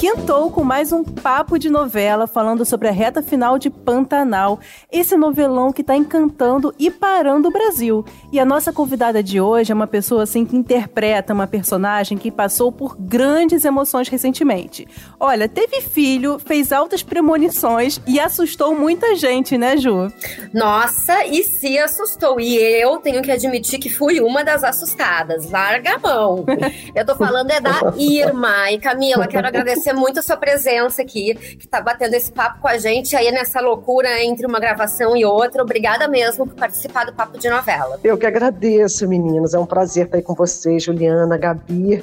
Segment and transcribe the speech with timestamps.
[0.00, 4.58] Quintou com mais um papo de novela falando sobre a reta final de Pantanal,
[4.90, 8.02] esse novelão que está encantando e parando o Brasil.
[8.32, 12.30] E a nossa convidada de hoje é uma pessoa assim que interpreta uma personagem que
[12.30, 14.88] passou por grandes emoções recentemente.
[15.20, 20.10] Olha, teve filho, fez altas premonições e assustou muita gente, né, Ju?
[20.54, 22.40] Nossa, e se assustou.
[22.40, 25.50] E eu tenho que admitir que fui uma das assustadas.
[25.50, 26.46] Larga a mão.
[26.94, 28.70] Eu tô falando é da Irma.
[28.70, 32.60] E Camila, quero agradecer agradecer muito a sua presença aqui, que está batendo esse papo
[32.60, 35.62] com a gente aí nessa loucura entre uma gravação e outra.
[35.62, 37.98] Obrigada mesmo por participar do Papo de Novela.
[38.02, 39.54] Eu que agradeço, meninos.
[39.54, 42.02] É um prazer estar aí com vocês, Juliana, Gabi.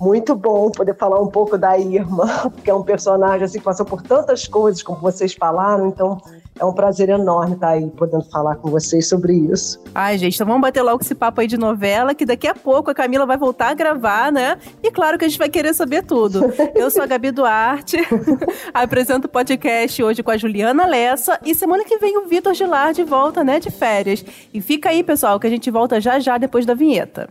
[0.00, 3.84] Muito bom poder falar um pouco da Irma, porque é um personagem assim, que passou
[3.84, 6.20] por tantas coisas, como vocês falaram, então
[6.58, 9.80] é um prazer enorme estar aí podendo falar com vocês sobre isso.
[9.94, 12.90] Ai, gente, então vamos bater logo esse papo aí de novela, que daqui a pouco
[12.90, 14.58] a Camila vai voltar a gravar, né?
[14.82, 16.52] E claro que a gente vai querer saber tudo.
[16.74, 17.96] Eu sou a Gabi Duarte,
[18.74, 23.04] apresento o podcast hoje com a Juliana Lessa e semana que vem o Vitor Gilardi
[23.04, 24.24] volta, né, de férias.
[24.52, 27.28] E fica aí, pessoal, que a gente volta já já depois da vinheta.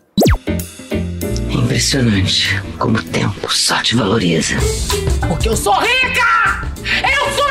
[1.50, 4.56] Impressionante como o tempo só te valoriza.
[5.28, 6.62] Porque eu sou rica!
[7.04, 7.47] Eu sou rica!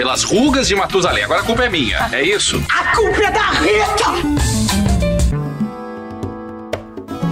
[0.00, 1.24] Pelas rugas de Matusalém.
[1.24, 2.56] Agora a culpa é minha, é isso?
[2.70, 4.70] A culpa é da Rita!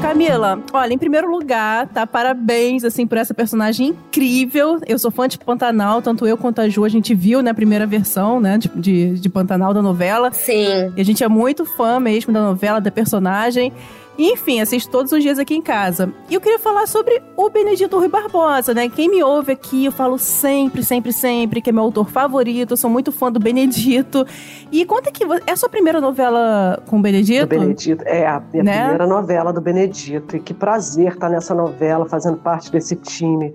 [0.02, 2.06] Camila, olha, em primeiro lugar, tá?
[2.06, 4.78] Parabéns, assim, por essa personagem incrível.
[4.86, 7.54] Eu sou fã de Pantanal, tanto eu quanto a Ju, a gente viu, né, a
[7.54, 10.30] primeira versão, né, de, de, de Pantanal da novela.
[10.30, 10.92] Sim.
[10.94, 13.72] E a gente é muito fã mesmo da novela, da personagem.
[14.18, 16.12] Enfim, assisto todos os dias aqui em casa.
[16.28, 18.88] E eu queria falar sobre o Benedito Rui Barbosa, né?
[18.88, 22.72] Quem me ouve aqui, eu falo sempre, sempre, sempre que é meu autor favorito.
[22.72, 24.26] Eu sou muito fã do Benedito.
[24.72, 27.46] E conta que é a sua primeira novela com o Benedito?
[27.46, 28.80] Do Benedito, é a minha né?
[28.80, 30.36] primeira novela do Benedito.
[30.36, 33.54] E que prazer estar nessa novela, fazendo parte desse time.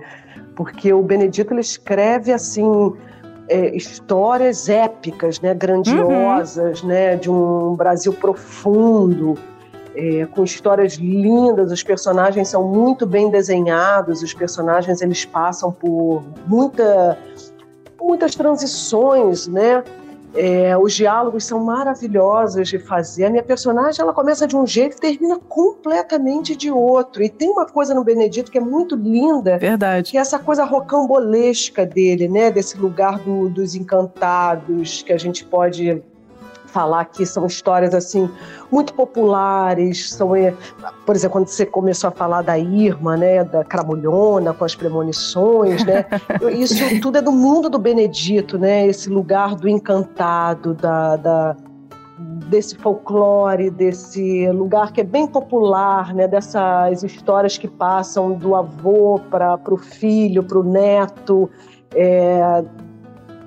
[0.55, 2.63] Porque o Benedito, ele escreve assim...
[3.49, 6.87] É, histórias épicas, né, grandiosas, uhum.
[6.87, 9.37] né, de um Brasil profundo,
[9.95, 16.23] é, com histórias lindas, os personagens são muito bem desenhados, os personagens eles passam por
[16.47, 17.17] muita,
[18.01, 19.83] muitas transições, né?
[20.35, 23.25] É, os diálogos são maravilhosos de fazer.
[23.25, 27.21] A minha personagem ela começa de um jeito e termina completamente de outro.
[27.21, 30.63] E tem uma coisa no Benedito que é muito linda, verdade, que é essa coisa
[30.63, 32.49] rocambolesca dele, né?
[32.49, 36.01] Desse lugar do, dos encantados que a gente pode
[36.73, 38.27] falar que são histórias assim
[38.71, 40.53] muito populares, são, é,
[41.05, 45.85] por exemplo, quando você começou a falar da Irma, né, da Cramulhona com as premonições,
[45.85, 46.05] né,
[46.51, 51.55] isso tudo é do mundo do Benedito, né, esse lugar do encantado, da, da
[52.49, 59.19] desse folclore, desse lugar que é bem popular, né, dessas histórias que passam do avô
[59.29, 61.49] para o filho, para o neto,
[61.95, 62.63] é,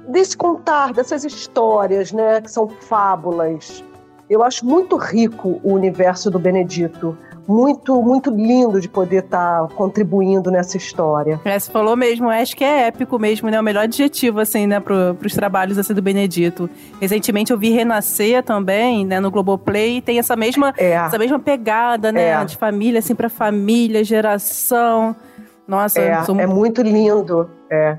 [0.09, 3.85] desse contar, dessas histórias, né, que são fábulas.
[4.29, 7.17] Eu acho muito rico o universo do Benedito.
[7.49, 11.41] Muito, muito lindo de poder estar tá contribuindo nessa história.
[11.45, 13.61] É, você falou mesmo, acho que é épico mesmo, né?
[13.61, 16.69] O melhor adjetivo, assim, né, para os trabalhos assim, do Benedito.
[17.01, 20.91] Recentemente eu vi Renascer também, né, no Globoplay, e tem essa mesma, é.
[20.91, 22.45] essa mesma pegada, né, é.
[22.45, 25.15] de família, assim, para família, geração.
[25.69, 26.41] Nossa, é, sou...
[26.41, 27.49] é muito lindo.
[27.71, 27.97] É.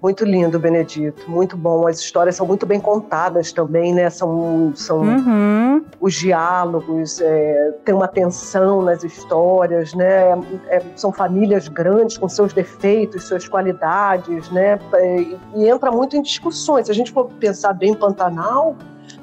[0.00, 1.28] Muito lindo, Benedito.
[1.28, 1.86] Muito bom.
[1.88, 4.08] As histórias são muito bem contadas também, né?
[4.10, 5.84] São, são uhum.
[6.00, 10.30] os diálogos, é, tem uma tensão nas histórias, né?
[10.68, 14.78] É, são famílias grandes com seus defeitos, suas qualidades, né?
[14.94, 16.86] E, e entra muito em discussões.
[16.86, 18.76] Se a gente for pensar bem em Pantanal,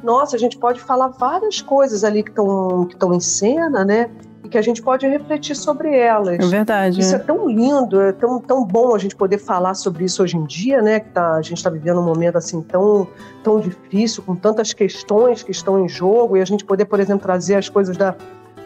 [0.03, 4.09] nossa, a gente pode falar várias coisas ali que estão que em cena, né?
[4.45, 6.39] E que a gente pode refletir sobre elas.
[6.39, 6.99] É verdade.
[6.99, 10.21] Isso é, é tão lindo, é tão, tão bom a gente poder falar sobre isso
[10.21, 10.99] hoje em dia, né?
[10.99, 13.07] Que tá, a gente está vivendo um momento assim tão,
[13.43, 17.23] tão difícil, com tantas questões que estão em jogo, e a gente poder, por exemplo,
[17.23, 18.15] trazer as coisas da.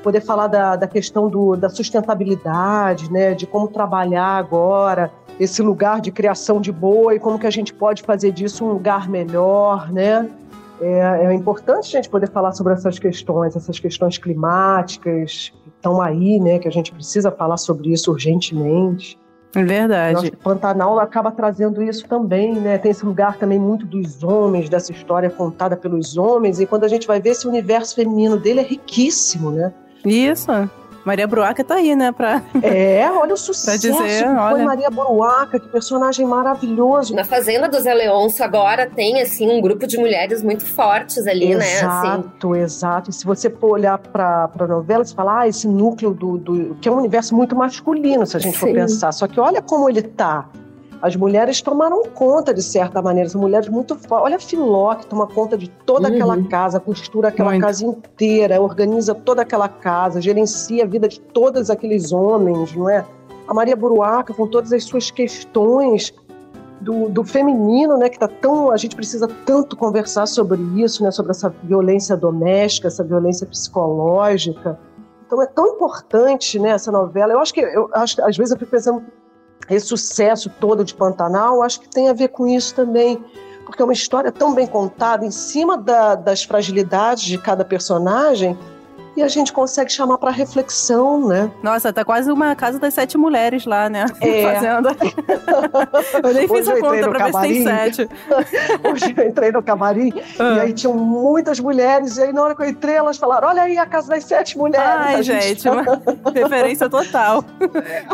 [0.04, 3.34] poder falar da, da questão do, da sustentabilidade, né?
[3.34, 7.74] De como trabalhar agora esse lugar de criação de boa e como que a gente
[7.74, 10.30] pode fazer disso um lugar melhor, né?
[10.82, 16.40] É, é, importante a gente poder falar sobre essas questões, essas questões climáticas estão aí,
[16.40, 16.60] né?
[16.60, 19.18] Que a gente precisa falar sobre isso urgentemente.
[19.56, 20.32] É verdade.
[20.44, 22.78] Pantanal acaba trazendo isso também, né?
[22.78, 26.88] Tem esse lugar também muito dos homens, dessa história contada pelos homens, e quando a
[26.88, 29.74] gente vai ver esse universo feminino dele é riquíssimo, né?
[30.06, 30.52] Isso.
[31.06, 32.12] Maria Bruaca tá aí, né?
[32.12, 32.42] Pra...
[32.62, 34.56] É, olha o sucesso dizer, que olha.
[34.56, 37.16] foi Maria Bruaca, que personagem maravilhoso.
[37.16, 41.56] Na Fazenda do Zé Leôncio agora tem, assim, um grupo de mulheres muito fortes ali,
[41.56, 41.66] né?
[41.66, 43.10] Assim, Exato, exato.
[43.10, 46.76] E se você for olhar para a novela, você fala, ah, esse núcleo do, do.
[46.76, 48.76] que é um universo muito masculino, se a gente for Sim.
[48.76, 49.12] pensar.
[49.12, 50.50] Só que olha como ele tá.
[51.02, 54.26] As mulheres tomaram conta, de certa maneira, são mulheres muito fortes.
[54.26, 56.16] Olha a Filó, que toma conta de toda Uhum.
[56.16, 57.64] aquela casa, costura aquela Muito.
[57.64, 63.06] casa inteira, organiza toda aquela casa, gerencia a vida de todos aqueles homens, não é?
[63.48, 66.14] A Maria Buruaca, com todas as suas questões
[66.82, 71.12] do, do feminino, né, que tá tão, a gente precisa tanto conversar sobre isso, né,
[71.12, 74.80] sobre essa violência doméstica, essa violência psicológica.
[75.26, 77.34] Então é tão importante, né, essa novela.
[77.34, 79.04] Eu acho que, eu acho, que, às vezes eu fico pensando,
[79.70, 83.24] esse sucesso todo de Pantanal, acho que tem a ver com isso também,
[83.66, 88.58] porque é uma história tão bem contada, em cima da- das fragilidades de cada personagem,
[89.20, 91.52] e a gente consegue chamar para reflexão, né?
[91.62, 94.06] Nossa, tá quase uma casa das sete mulheres lá, né?
[94.22, 94.44] É.
[94.54, 94.96] Fazenda.
[96.24, 97.94] eu nem fiz Hoje eu a entrei conta no pra ver se tem camarim.
[97.94, 98.10] sete.
[98.92, 100.56] Hoje eu entrei no camarim Ah.
[100.56, 103.64] e aí tinham muitas mulheres, e aí na hora que eu entrei, elas falaram: olha
[103.64, 104.88] aí a casa das sete mulheres.
[104.88, 105.84] Ai, A gente, uma
[106.34, 107.44] referência total.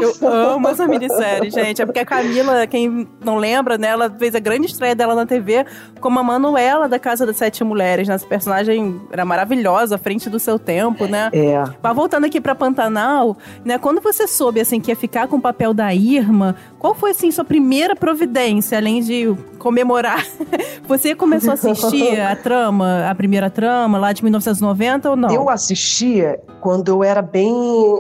[0.02, 1.82] Eu amo essa minissérie, gente.
[1.82, 5.26] É porque a Camila, quem não lembra, né, ela fez a grande estreia dela na
[5.26, 5.66] TV
[6.00, 8.16] como a Manuela da Casa das Sete Mulheres, né?
[8.16, 11.30] Essa personagem era maravilhosa, à frente do seu tempo, né?
[11.34, 11.64] É.
[11.82, 13.78] Mas voltando aqui pra Pantanal, né?
[13.78, 17.30] Quando você soube, assim, que ia ficar com o papel da Irma, qual foi, assim,
[17.32, 20.26] sua primeira providência, além de comemorar?
[20.88, 25.34] Você começou a assistir a trama, a primeira trama, lá de 1990 ou não?
[25.34, 27.54] Eu assistia quando eu era bem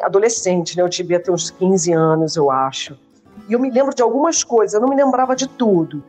[0.03, 0.83] adolescente, né?
[0.83, 2.95] Eu devia ter uns 15 anos, eu acho.
[3.49, 6.03] E eu me lembro de algumas coisas, eu não me lembrava de tudo.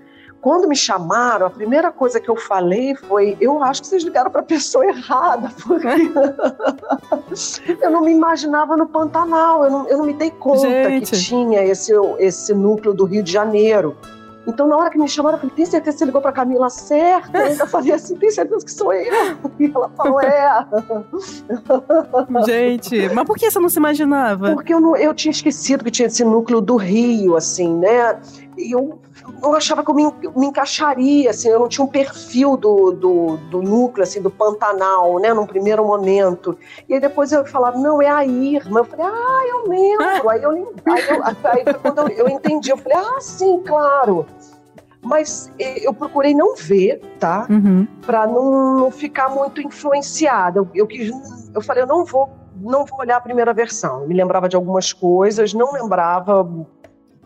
[0.46, 4.30] Quando me chamaram, a primeira coisa que eu falei foi: eu acho que vocês ligaram
[4.30, 5.88] para a pessoa errada, porque
[7.82, 11.10] eu não me imaginava no Pantanal, eu não, eu não me dei conta Gente.
[11.10, 13.96] que tinha esse, esse núcleo do Rio de Janeiro.
[14.46, 16.70] Então, na hora que me chamaram, eu falei: tem certeza que você ligou para Camila
[16.70, 17.36] certa?
[17.38, 19.36] Eu ainda falei assim: tem certeza que sou eu?
[19.58, 20.64] E ela falou: é.
[22.46, 24.52] Gente, mas por que você não se imaginava?
[24.52, 28.20] Porque eu, não- eu tinha esquecido que tinha esse núcleo do Rio, assim, né?
[28.56, 29.00] E eu,
[29.42, 30.04] eu achava que eu me,
[30.36, 35.18] me encaixaria, assim, eu não tinha um perfil do, do, do núcleo, assim, do Pantanal,
[35.18, 35.32] né?
[35.32, 36.56] Num primeiro momento.
[36.88, 38.80] E aí depois eu falava, não, é a Irma.
[38.80, 40.28] Eu falei, ah, eu lembro.
[40.28, 40.50] aí eu.
[40.86, 44.24] Aí, eu, aí foi quando eu, eu entendi, eu falei, ah, sim, claro.
[45.02, 47.46] Mas eh, eu procurei não ver, tá?
[47.50, 47.86] Uhum.
[48.04, 50.58] para não, não ficar muito influenciada.
[50.58, 51.10] Eu, eu, quis,
[51.54, 54.02] eu falei, eu não vou, não vou olhar a primeira versão.
[54.02, 56.48] Eu me lembrava de algumas coisas, não lembrava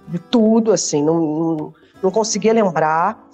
[0.09, 3.29] de tudo, assim, não, não, não conseguia lembrar.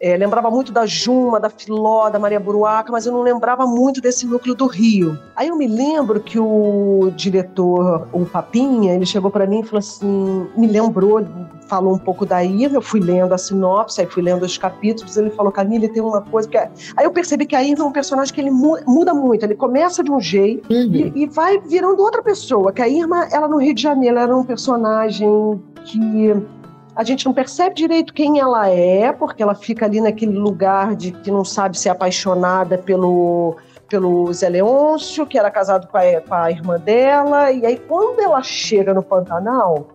[0.00, 4.00] É, lembrava muito da Juma, da Filó, da Maria Buruaca, mas eu não lembrava muito
[4.00, 5.18] desse núcleo do Rio.
[5.34, 9.80] Aí eu me lembro que o diretor, o Papinha, ele chegou para mim e falou
[9.80, 11.26] assim, me lembrou,
[11.66, 15.16] falou um pouco da Irma, eu fui lendo a sinopse, aí fui lendo os capítulos,
[15.16, 16.48] ele falou, Camila, tem uma coisa...
[16.48, 16.64] Porque...
[16.96, 19.56] Aí eu percebi que a Irma é um personagem que ele mu- muda muito, ele
[19.56, 23.56] começa de um jeito e, e vai virando outra pessoa, que a Irma, ela no
[23.56, 26.36] Rio de Janeiro, ela era um personagem que
[26.98, 31.12] a gente não percebe direito quem ela é, porque ela fica ali naquele lugar de
[31.12, 33.56] que não sabe se é apaixonada pelo,
[33.88, 38.18] pelo Zé Leôncio, que era casado com a, com a irmã dela, e aí quando
[38.18, 39.86] ela chega no Pantanal,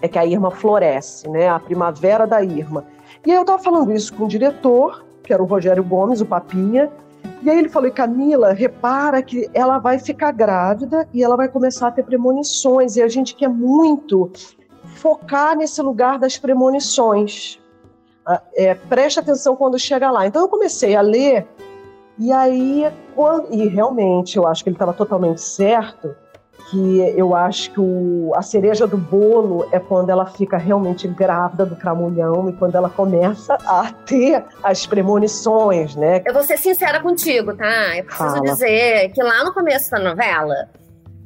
[0.00, 1.48] é que a Irma floresce, né?
[1.48, 2.84] A primavera da Irma.
[3.26, 6.26] E aí eu tava falando isso com o diretor, que era o Rogério Gomes, o
[6.26, 6.88] Papinha,
[7.42, 11.88] e aí ele falou, Camila, repara que ela vai ficar grávida e ela vai começar
[11.88, 14.30] a ter premonições, e a gente quer muito
[15.06, 17.60] focar nesse lugar das premonições.
[18.26, 20.26] Ah, é, preste atenção quando chega lá.
[20.26, 21.46] Então eu comecei a ler,
[22.18, 26.12] e aí, quando, e realmente eu acho que ele estava totalmente certo,
[26.70, 31.64] que eu acho que o, a cereja do bolo é quando ela fica realmente grávida
[31.64, 36.20] do cramulhão e quando ela começa a ter as premonições, né?
[36.26, 37.96] Eu vou ser sincera contigo, tá?
[37.96, 38.40] Eu preciso Fala.
[38.40, 40.68] dizer que lá no começo da novela,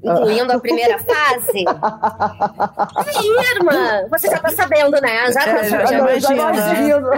[0.03, 2.97] incluindo a primeira fase, a
[3.55, 5.31] Irma, você já tá sabendo, né?
[5.33, 6.21] Já tá É, já- sabendo.
[6.21, 7.11] já imagino.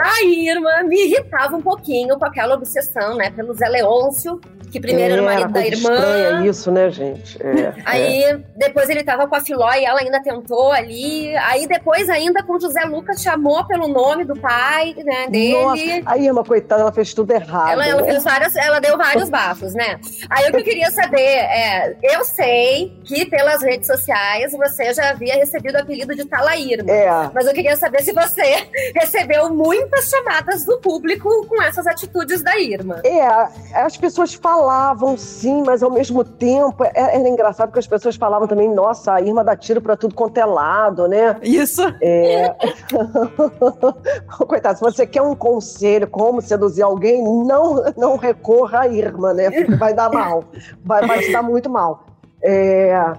[0.00, 3.30] A Irma me irritava um pouquinho com aquela obsessão, né?
[3.30, 4.40] Pelo Zé Leôncio,
[4.72, 5.94] que primeiro era o marido da irmã.
[5.94, 7.40] estranha isso, né, gente?
[7.42, 7.74] É, é.
[7.84, 11.36] Aí depois ele tava com a Filó e ela ainda tentou ali.
[11.36, 15.62] Aí depois ainda com o José Lucas chamou pelo nome do pai, né, dele.
[15.62, 17.70] Nossa, a Irma, coitada, ela fez tudo errado.
[17.70, 18.10] Ela, ela né?
[18.10, 20.00] fez várias, ela deu vários bafos, né?
[20.28, 24.92] Aí aí o que eu queria saber é, eu sei que pelas redes sociais você
[24.92, 26.90] já havia recebido o apelido de Talairma.
[26.90, 27.30] É.
[27.34, 32.58] Mas eu queria saber se você recebeu muitas chamadas do público com essas atitudes da
[32.58, 33.00] Irma.
[33.04, 33.26] É,
[33.74, 38.46] as pessoas falavam sim, mas ao mesmo tempo é- era engraçado que as pessoas falavam
[38.46, 41.36] também, nossa, a Irma dá tiro pra tudo quanto é lado, né?
[41.42, 41.82] Isso.
[42.02, 42.54] É...
[44.46, 49.50] Coitado, se você quer um conselho como seduzir alguém, não, não recorra à Irma, né?
[49.50, 50.37] Porque vai dar mal.
[50.84, 52.06] Vai, vai te dar muito mal.
[52.42, 53.12] É,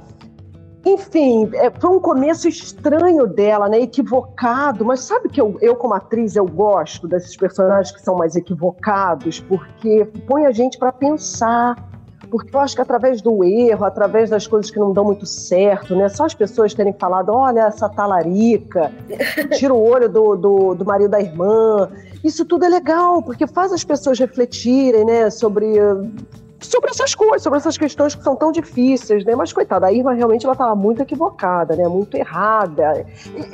[0.85, 3.81] Enfim, é, foi um começo estranho dela, né?
[3.81, 4.85] Equivocado.
[4.85, 9.39] Mas sabe que eu, eu, como atriz, eu gosto desses personagens que são mais equivocados,
[9.41, 11.75] porque põe a gente para pensar.
[12.31, 15.95] Porque eu acho que através do erro, através das coisas que não dão muito certo,
[15.95, 16.07] né?
[16.09, 18.91] Só as pessoas terem falado, olha essa talarica,
[19.57, 21.89] tira o olho do, do, do marido da irmã.
[22.23, 25.29] Isso tudo é legal, porque faz as pessoas refletirem, né?
[25.31, 25.79] Sobre
[26.59, 29.35] sobre essas coisas, sobre essas questões que são tão difíceis, né?
[29.35, 31.87] Mas coitada, a Irma realmente ela estava muito equivocada, né?
[31.87, 33.05] Muito errada.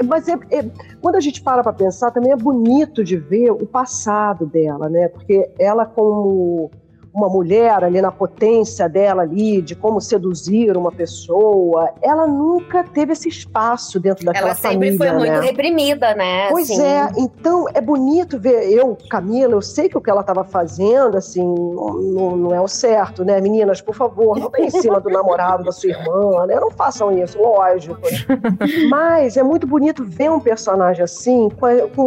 [0.08, 0.66] Mas é, é-
[1.02, 5.08] quando a gente para para pensar, também é bonito de ver o passado dela, né?
[5.08, 6.72] Porque ela como
[7.16, 13.14] uma mulher ali na potência dela ali, de como seduzir uma pessoa, ela nunca teve
[13.14, 15.40] esse espaço dentro daquela Ela sempre família, foi muito né?
[15.40, 16.50] reprimida, né?
[16.50, 16.82] Pois assim.
[16.82, 21.16] é, então é bonito ver eu, Camila, eu sei que o que ela estava fazendo,
[21.18, 23.40] assim, não, não- é o certo, né?
[23.40, 26.60] Meninas, por favor, não vem em cima do namorado da sua irmã, né?
[26.60, 27.98] Não façam isso, lógico.
[28.90, 32.02] Mas é muito bonito ver um personagem assim, com, a- com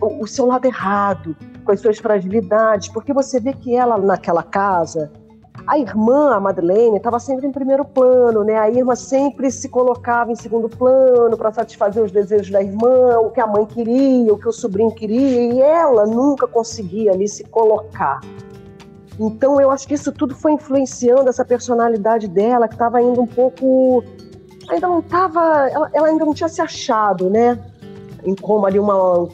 [0.00, 4.27] o, o seu lado errado, com as suas fragilidades, porque você vê que ela, naquela
[4.42, 5.10] casa,
[5.66, 8.56] a irmã, a Madeleine, estava sempre em primeiro plano, né?
[8.56, 13.30] A irmã sempre se colocava em segundo plano para satisfazer os desejos da irmã, o
[13.30, 17.44] que a mãe queria, o que o sobrinho queria, e ela nunca conseguia ali se
[17.44, 18.20] colocar.
[19.18, 23.26] Então eu acho que isso tudo foi influenciando essa personalidade dela, que estava ainda um
[23.26, 24.04] pouco.
[24.70, 25.68] Ainda não estava.
[25.68, 27.58] Ela, ela ainda não tinha se achado, né?
[28.24, 29.28] Em como ali uma.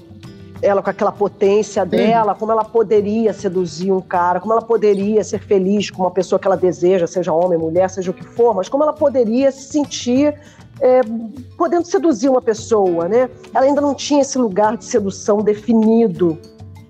[0.65, 5.39] Ela com aquela potência dela, como ela poderia seduzir um cara, como ela poderia ser
[5.39, 8.69] feliz com uma pessoa que ela deseja, seja homem, mulher, seja o que for, mas
[8.69, 10.35] como ela poderia se sentir
[10.81, 11.01] é,
[11.57, 13.29] podendo seduzir uma pessoa, né?
[13.53, 16.39] Ela ainda não tinha esse lugar de sedução definido.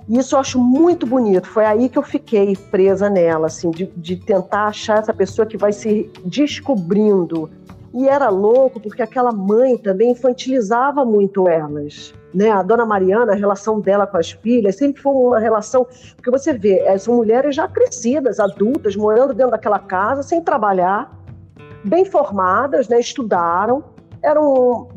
[0.09, 1.47] E isso eu acho muito bonito.
[1.49, 5.57] Foi aí que eu fiquei presa nela, assim, de, de tentar achar essa pessoa que
[5.57, 7.51] vai se descobrindo.
[7.93, 12.13] E era louco porque aquela mãe também infantilizava muito elas.
[12.35, 12.51] Né?
[12.51, 15.87] A dona Mariana, a relação dela com as filhas sempre foi uma relação.
[16.17, 21.17] Porque você vê, eh, são mulheres já crescidas, adultas, morando dentro daquela casa, sem trabalhar,
[21.85, 22.99] bem formadas, né?
[22.99, 23.85] estudaram,
[24.21, 24.89] eram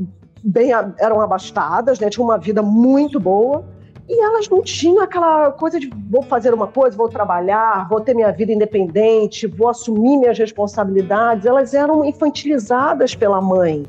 [0.44, 2.10] bem eram abastadas, né?
[2.10, 3.63] tinham uma vida muito boa.
[4.10, 8.13] E elas não tinham aquela coisa de vou fazer uma coisa, vou trabalhar, vou ter
[8.13, 11.46] minha vida independente, vou assumir minhas responsabilidades.
[11.46, 13.86] Elas eram infantilizadas pela mãe.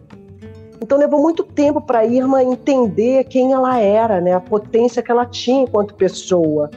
[0.81, 4.33] Então levou muito tempo para a Irma entender quem ela era, né?
[4.33, 6.71] a potência que ela tinha enquanto pessoa.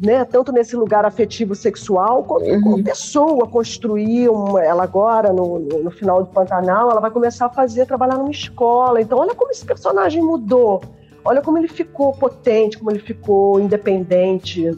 [0.00, 0.24] Né?
[0.24, 2.60] Tanto nesse lugar afetivo sexual, como, Uhum.
[2.60, 7.46] como pessoa, construir uma, ela agora, no, no, no final do Pantanal, ela vai começar
[7.46, 9.00] a fazer, trabalhar numa escola.
[9.00, 10.80] Então olha como esse personagem mudou.
[11.24, 14.70] Olha como ele ficou potente, como ele ficou independente,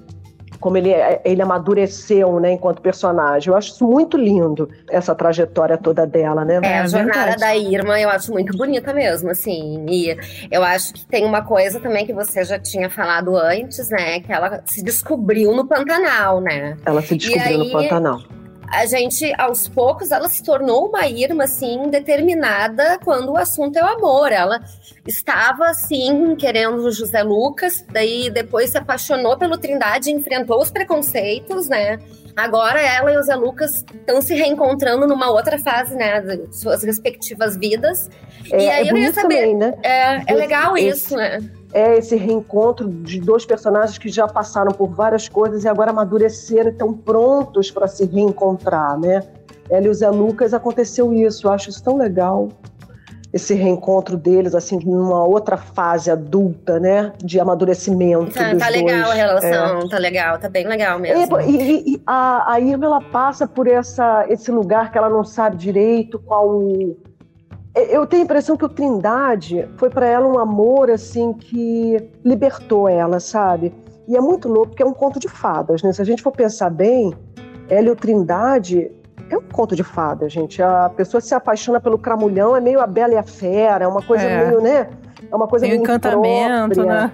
[0.61, 0.91] como ele,
[1.25, 3.51] ele amadureceu, né, enquanto personagem.
[3.51, 6.61] Eu acho isso muito lindo, essa trajetória toda dela, né?
[6.63, 9.85] É, a É jornada da Irma eu acho muito bonita mesmo, assim.
[9.89, 10.17] E
[10.51, 14.21] eu acho que tem uma coisa também que você já tinha falado antes, né?
[14.21, 16.77] Que ela se descobriu no Pantanal, né?
[16.85, 18.21] Ela se descobriu no aí- Pantanal.
[18.71, 23.83] A gente, aos poucos, ela se tornou uma Irma, assim, determinada quando o assunto é
[23.83, 24.31] o amor.
[24.31, 24.61] Ela
[25.07, 31.69] estava, assim, querendo o José Lucas, daí depois se apaixonou pelo Trindade, enfrentou os preconceitos,
[31.69, 31.99] né?
[32.37, 36.21] Agora ela e o Zé Lucas estão se reencontrando numa outra fase, né?
[36.21, 38.09] De suas respectivas vidas.
[38.53, 39.37] É, e aí é eu ia saber.
[39.37, 39.75] também, né?
[39.83, 41.39] É, é legal esse- isso, né?
[41.73, 46.71] É esse reencontro de dois personagens que já passaram por várias coisas e agora amadureceram
[46.71, 49.23] e estão prontos para se reencontrar, né?
[49.71, 51.47] Ela e o Zé Lucas aconteceu isso.
[51.47, 52.49] Eu acho isso tão legal.
[53.33, 57.13] Esse reencontro deles, assim, numa outra fase adulta, né?
[57.23, 58.35] De amadurecimento.
[58.35, 59.11] Tá, tá legal dois.
[59.11, 61.37] a relação, tá legal, tá bem legal mesmo.
[61.39, 65.09] É, e, e- e a, a Irma ela passa por essa, esse lugar que ela
[65.09, 66.59] não sabe direito qual.
[67.81, 71.97] É, Eu tenho a impressão que o Trindade foi para ela um amor assim que
[72.25, 73.73] libertou ela, sabe?
[74.09, 75.93] E é muito louco porque é um conto de fadas, né?
[75.93, 77.15] Se a gente for pensar bem,
[77.69, 78.91] ela e o Trindade
[79.31, 80.61] é um conto de fadas, gente.
[80.63, 84.03] A pessoa se apaixona pelo cramulhão, é meio a Bela e a Fera, é uma
[84.03, 84.45] coisa É.
[84.47, 84.89] meio, né?
[85.31, 86.85] É uma coisa um meio encantamento, imprópria.
[86.85, 87.13] né?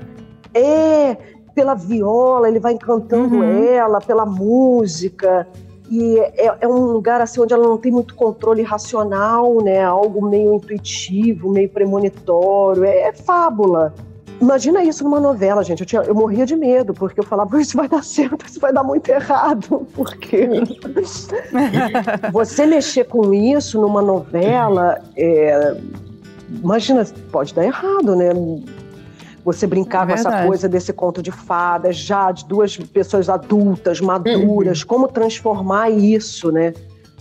[0.55, 1.17] É,
[1.55, 3.43] pela viola, ele vai encantando Uhum.
[3.45, 5.47] ela, pela música.
[5.91, 9.83] E é, é, um lugar assim onde ela não tem muito controle racional, né?
[9.83, 13.95] Algo meio intuitivo, meio premonitório, é, é fábula.
[14.41, 15.81] Imagina isso numa novela, gente.
[15.81, 18.73] Eu, tinha, eu morria de medo, porque eu falava, isso vai dar certo, isso vai
[18.73, 19.87] dar muito errado.
[19.95, 20.49] Porque
[22.33, 25.77] você mexer com isso numa novela, é...
[26.63, 28.31] imagina, pode dar errado, né?
[29.47, 34.01] Você brincar é com essa coisa desse conto de fadas, já de duas pessoas adultas,
[34.01, 34.87] maduras, uhum.
[34.89, 36.75] como transformar isso, né?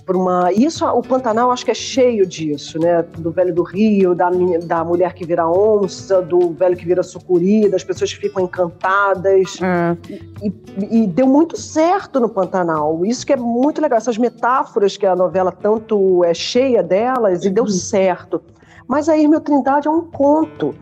[0.04, 0.52] por uma.
[0.52, 3.04] Isso, o Pantanal acho que é cheio disso, né?
[3.18, 4.30] Do velho do Rio, da,
[4.64, 9.58] da mulher que vira onça, do velho que vira sucuri, das pessoas que ficam encantadas.
[9.62, 9.98] É.
[10.44, 13.04] E, e, deu muito certo no Pantanal.
[13.06, 17.50] Isso que é muito legal, essas metáforas que a novela tanto é cheia delas, e
[17.50, 17.70] deu uhum.
[17.70, 18.42] certo.
[18.88, 20.76] Mas aí, meu Trindade é um conto.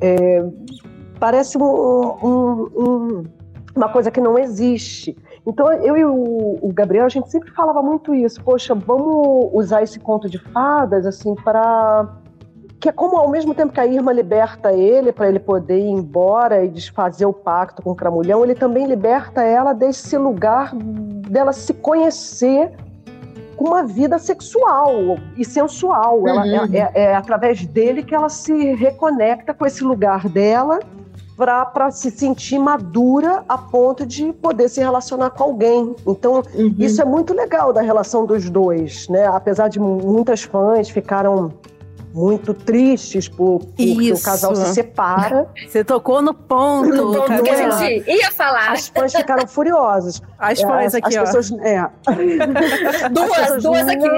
[0.00, 0.44] É,
[1.18, 3.24] parece um, um, um,
[3.76, 5.16] uma coisa que não existe.
[5.46, 8.42] Então, eu e o, o, Gabriel, a gente sempre falava muito isso.
[8.42, 12.16] Poxa, vamos usar esse conto de fadas, assim, para.
[12.78, 15.90] Que é como, ao mesmo tempo que a Irma liberta ele, para ele poder ir
[15.90, 21.52] embora e desfazer o pacto com o Cramulhão, ele também liberta ela desse lugar dela
[21.52, 22.72] se conhecer
[23.60, 26.26] com uma vida sexual e sensual.
[26.26, 26.74] Ela, uhum.
[26.74, 30.80] é, é, é através dele que ela se reconecta com esse lugar dela
[31.36, 35.94] para se sentir madura a ponto de poder se relacionar com alguém.
[36.06, 36.74] Então, uhum.
[36.78, 39.26] isso é muito legal da relação dos dois, né?
[39.26, 41.52] Apesar de muitas fãs ficaram
[42.12, 45.48] muito tristes por, porque o casal se separa.
[45.66, 46.88] Você tocou no ponto.
[46.88, 48.72] No ponto que a gente ia falar.
[48.72, 50.20] As fãs ficaram furiosas.
[50.38, 51.38] As fãs aqui, as ó.
[51.38, 51.86] Pessoas, é.
[53.10, 53.92] Duas, pessoas duas não...
[53.92, 54.10] aqui.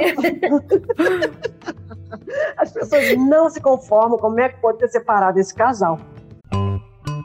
[2.56, 5.98] As pessoas não se conformam como é que pode ter separado esse casal.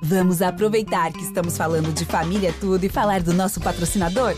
[0.02, 4.34] Vamos aproveitar que estamos falando de família tudo e falar do nosso patrocinador?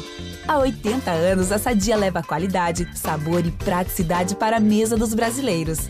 [0.48, 5.90] Há 80 anos, a Sadia leva qualidade, sabor e praticidade para a mesa dos brasileiros.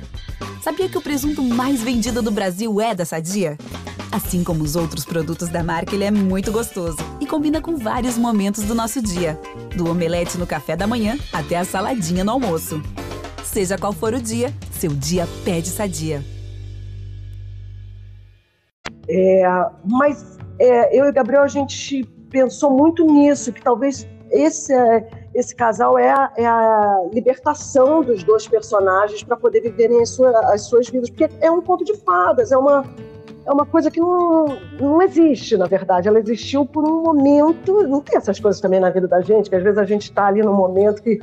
[0.61, 3.57] Sabia que o presunto mais vendido do Brasil é da Sadia?
[4.11, 8.17] Assim como os outros produtos da marca, ele é muito gostoso e combina com vários
[8.17, 9.39] momentos do nosso dia,
[9.75, 12.81] do omelete no café da manhã até a saladinha no almoço.
[13.43, 16.23] Seja qual for o dia, seu dia pede Sadia.
[19.07, 19.43] É,
[19.83, 24.73] mas é, eu e Gabriel, a gente pensou muito nisso, que talvez esse,
[25.33, 30.31] esse casal é a, é a libertação dos dois personagens para poder viverem as, sua,
[30.53, 32.85] as suas vidas, porque é um conto de fadas, é uma,
[33.45, 34.45] é uma coisa que não,
[34.79, 36.07] não existe, na verdade.
[36.07, 37.87] Ela existiu por um momento.
[37.87, 40.27] Não tem essas coisas também na vida da gente, que às vezes a gente está
[40.27, 41.19] ali num momento que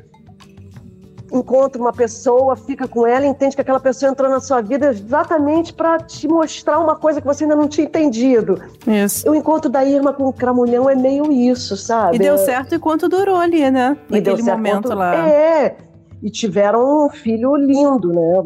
[1.33, 5.73] encontra uma pessoa, fica com ela, entende que aquela pessoa entrou na sua vida exatamente
[5.73, 8.61] para te mostrar uma coisa que você ainda não tinha entendido.
[8.87, 9.29] Isso.
[9.31, 12.17] O encontro da Irma com o Cramulhão é meio isso, sabe?
[12.17, 13.97] E deu certo enquanto durou ali, né?
[14.11, 15.29] E Naquele momento lá.
[15.29, 15.77] É.
[16.23, 18.43] E tiveram um filho lindo, né?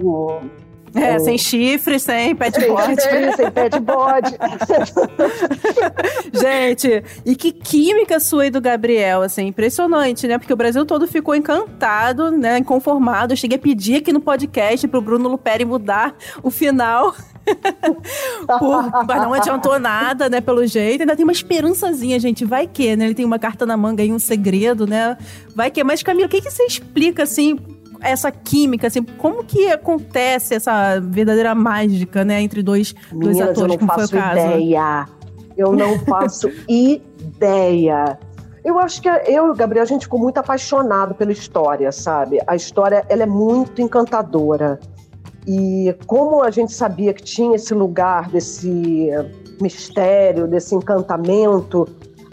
[0.95, 3.03] É, sem chifre, sem pé de bode.
[3.37, 4.37] sem pé de bode.
[6.35, 10.39] Gente, e que química sua e do Gabriel, assim, impressionante, né?
[10.39, 12.59] Porque o Brasil todo ficou encantado, né?
[12.59, 13.33] Inconformado.
[13.33, 17.15] Eu cheguei a pedir aqui no podcast pro Bruno Luperi mudar o final.
[18.59, 20.41] Por, mas não adiantou nada, né?
[20.41, 21.03] Pelo jeito.
[21.03, 22.45] Ainda tem uma esperançazinha, gente.
[22.45, 23.07] Vai que, né?
[23.07, 25.17] Ele tem uma carta na manga e um segredo, né?
[25.55, 25.83] Vai que.
[25.85, 27.59] Mas, Camila, o que, que você explica, assim,
[28.03, 33.77] essa química, assim, como que acontece essa verdadeira mágica, né, entre dois, Meninas, dois atores,
[33.77, 34.41] como foi o caso?
[34.41, 35.07] Ideia.
[35.57, 38.19] Eu não faço ideia.
[38.65, 42.39] Eu acho que eu e o Gabriel, a gente ficou muito apaixonado pela história, sabe?
[42.47, 44.79] A história, ela é muito encantadora.
[45.47, 49.09] E como a gente sabia que tinha esse lugar desse
[49.61, 51.89] mistério, desse encantamento,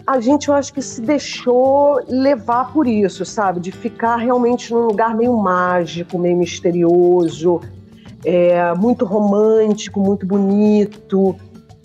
[0.08, 3.60] a gente, eu acho que se deixou levar por isso, sabe?
[3.60, 7.60] De ficar realmente num lugar meio mágico, meio misterioso,
[8.24, 11.36] é, muito romântico, muito bonito.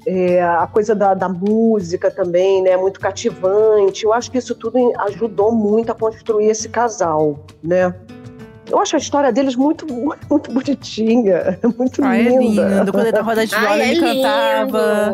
[0.08, 2.78] É, a coisa da, da, música também, né?
[2.78, 4.06] Muito cativante.
[4.06, 7.94] Eu acho que isso tudo ajudou muito a construir esse casal, né?
[8.74, 9.86] Eu acho a história deles muito,
[10.28, 12.62] muito bonitinha, muito ah, linda.
[12.64, 12.92] É lindo.
[12.92, 15.14] Quando ele na roda de viola, ele é cantava,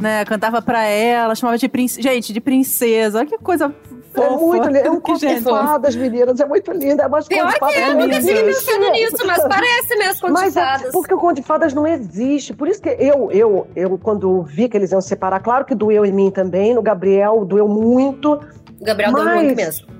[0.00, 0.24] né?
[0.24, 2.02] Cantava pra ela, chamava de princesa.
[2.02, 3.18] Gente, de princesa.
[3.18, 3.74] Olha que coisa
[4.14, 4.26] Fofa.
[4.26, 4.78] É muito lindo.
[4.78, 6.38] É um conto de fadas, meninas.
[6.38, 7.02] É muito lindo.
[7.02, 7.76] É mais Pior conto de fadas.
[7.76, 10.86] Eu nunca tinha pensado nisso, mas parece mesmo conto mas de é fadas.
[10.86, 12.54] É porque o conto de fadas não existe.
[12.54, 16.04] Por isso que eu, eu, eu, quando vi que eles iam separar, claro que doeu
[16.04, 16.74] em mim também.
[16.74, 18.34] No Gabriel, doeu muito.
[18.80, 19.24] O Gabriel mas...
[19.24, 19.99] doeu muito mesmo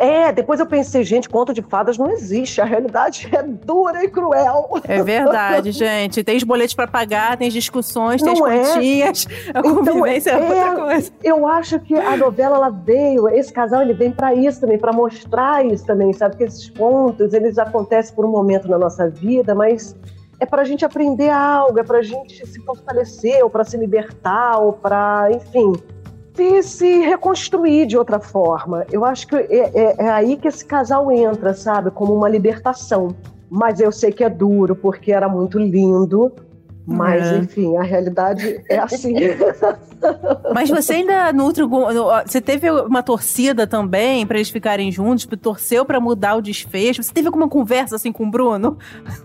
[0.00, 2.60] É, depois eu pensei, gente, conto de fadas não existe.
[2.60, 4.68] A realidade é dura e cruel.
[4.84, 6.22] É verdade, gente.
[6.22, 8.74] Tem os boletos para pagar, tem as discussões, tem Não as é?
[8.74, 9.26] continhas.
[9.54, 11.12] A Então, convivência é, é, outra coisa.
[11.22, 14.92] Eu acho que a novela ela veio, esse casal ele vem para isso também, para
[14.92, 16.36] mostrar isso também, sabe?
[16.36, 19.96] Que esses pontos eles acontecem por um momento na nossa vida, mas
[20.38, 23.76] é para a gente aprender algo, é para a gente se fortalecer, ou para se
[23.76, 25.72] libertar, ou para, enfim,
[26.36, 28.84] se, se reconstruir de outra forma.
[28.92, 31.90] Eu acho que é, é- é aí que esse casal entra, sabe?
[31.90, 33.08] Como uma libertação.
[33.48, 36.32] Mas eu sei que é duro, porque era muito lindo.
[36.88, 37.38] Mas, É.
[37.38, 39.12] enfim, a realidade é assim.
[40.54, 41.64] Mas você ainda nutre
[42.24, 45.22] Você teve uma torcida também pra eles ficarem juntos?
[45.22, 47.02] Tipo, torceu pra mudar o desfecho?
[47.02, 48.78] Você teve alguma conversa assim com o Bruno?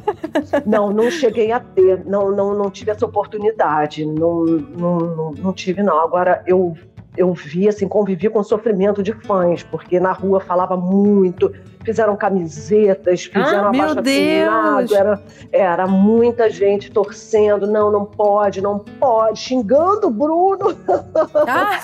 [0.66, 5.54] Não, não cheguei a ter, não, não, não tive essa oportunidade, não, não, não, não
[5.54, 6.00] tive não.
[6.02, 6.76] Agora eu
[7.16, 12.16] eu vi assim, convivi com o sofrimento de fãs, porque na rua falava muito, fizeram
[12.16, 14.92] camisetas, fizeram Ah, meu Deus!
[14.92, 20.76] era, era muita gente torcendo, não, não pode, não pode, xingando o Bruno.
[21.48, 21.80] Ah!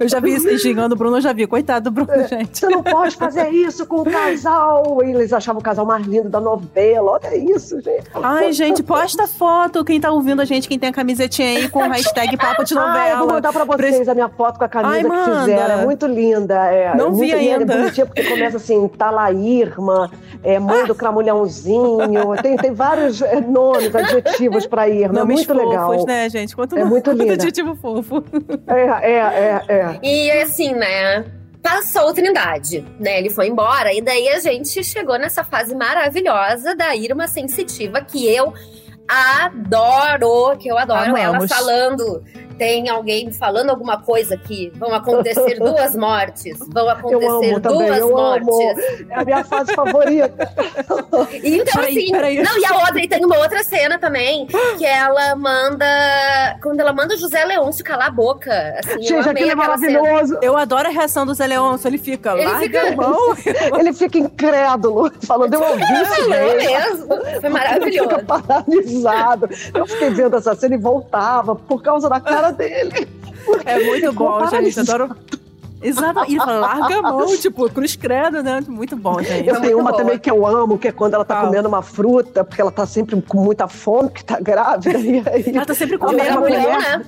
[0.00, 1.46] Eu já vi isso xingando o Bruno, eu já vi.
[1.46, 2.58] Coitado do Bruno, gente.
[2.58, 5.00] Você não pode fazer isso com o casal.
[5.04, 7.12] E eles achavam o casal mais lindo da novela.
[7.12, 8.04] Olha isso, gente.
[8.14, 9.84] Ai, gente, posta foto.
[9.84, 12.76] Quem tá ouvindo a gente, quem tem a camisetinha aí com o hashtag Papo de
[12.76, 12.86] Ah, eu
[13.18, 13.32] vou Novela.
[13.34, 15.40] mandar pra vocês a minha foto com a camisa Ai, que manda.
[15.40, 15.74] fizeram.
[15.80, 16.54] É muito linda.
[16.66, 17.72] É, Não é vi muito linda, ainda.
[17.74, 20.10] É bonitinha porque começa assim, tá lá Irma,
[20.42, 22.36] é, mãe do cramulhãozinho.
[22.42, 25.18] Tem, tem vários é, nomes, adjetivos pra Irma.
[25.18, 25.90] é Nomes muito legal.
[25.90, 26.54] fofos, né, gente?
[26.54, 28.22] Quanto É muito quanto adjetivo fofo.
[28.66, 29.98] É, é, é, é.
[30.02, 31.24] E assim, né?
[31.62, 33.18] Passou o Trindade, né?
[33.18, 33.92] Ele foi embora.
[33.92, 38.52] E daí a gente chegou nessa fase maravilhosa da Irma Sensitiva, que eu
[39.08, 41.50] adoro, que eu adoro ela Amamos.
[41.50, 42.22] falando.
[42.58, 44.70] Tem alguém falando alguma coisa aqui?
[44.76, 46.58] Vão acontecer duas mortes.
[46.68, 48.48] Vão Eu acontecer amo também, duas eu mortes.
[48.48, 49.06] amo.
[49.08, 50.50] É a minha fase favorita.
[51.42, 52.12] Então, Peraí, assim.
[52.12, 52.42] peraí.
[52.42, 54.46] Não, e a outra, e tem uma outra cena também,
[54.78, 55.86] que ela manda.
[56.62, 58.50] Quando ela manda o José Leôncio calar a boca.
[58.78, 60.00] Assim, eu Gente, amei aquilo é aquela cena.
[60.00, 60.38] maravilhoso.
[60.42, 61.88] Eu adoro a reação do Zé Leôncio.
[61.88, 63.34] Ele fica, Ele fica- mão.
[63.78, 66.56] Ele fica incrédulo, falando, eu ouvi isso Falou mesmo.
[66.56, 67.06] mesmo.
[67.08, 68.10] Foi Fica maravilhoso.
[68.90, 69.48] Paralisado.
[69.74, 73.08] Eu fiquei vendo essa cena e voltava por causa da cara dele.
[73.64, 74.80] É muito bom, gente.
[74.80, 75.16] Adoro.
[75.82, 76.24] Exato.
[76.28, 78.62] E fala, larga a mão, tipo, cruz credo, né?
[78.68, 79.48] Muito bom, gente.
[79.48, 80.02] Eu tenho uma boa.
[80.02, 82.84] também que eu amo, que é quando ela tá comendo uma fruta, porque ela tá
[82.84, 84.98] sempre com muita fome, que tá grávida.
[84.98, 86.40] E aí Ela tá sempre Ela comendo.
[86.40, 86.98] mulher, mulher.
[86.98, 87.04] né?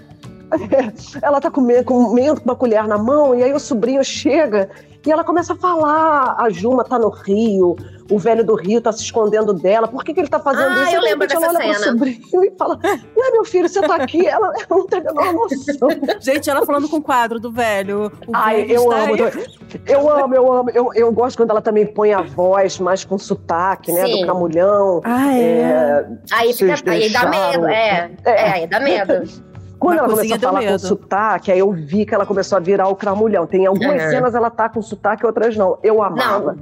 [1.23, 4.69] ela tá comendo, comendo com uma colher na mão, e aí o sobrinho chega
[5.05, 6.37] e ela começa a falar.
[6.39, 7.75] A Juma tá no Rio,
[8.11, 9.89] o velho do Rio tá se escondendo dela.
[9.89, 10.95] Por que, que ele tá fazendo Ah, isso?
[10.95, 11.93] eu E de lembro repente ela dessa olha pro cena.
[11.93, 14.25] sobrinho e fala: Ué, meu filho, você tá aqui?
[14.27, 15.89] Ela, ela não tem a menor noção.
[16.21, 18.13] Gente, ela falando com o quadro do velho.
[18.29, 19.15] O Ai, velho eu amo.
[19.15, 19.47] aí.
[19.87, 20.71] Eu amo, eu amo.
[20.71, 24.07] Eu, eu gosto quando ela também põe a voz mais com sotaque, né?
[24.07, 24.21] Sim.
[24.21, 25.01] Do camulhão.
[25.03, 25.43] Ah, é.
[25.63, 28.11] É, Aí, fica, aí dá medo, é.
[28.25, 28.31] É.
[28.31, 29.13] É, aí dá medo.
[29.83, 30.79] Quando Na ela começou a falar com medo.
[30.79, 33.49] sotaque, aí eu vi que ela começou a virar o cramulhão.
[33.49, 34.11] Tem algumas Uhum.
[34.11, 35.77] cenas ela tá com sotaque, outras não.
[35.83, 36.57] Eu amava.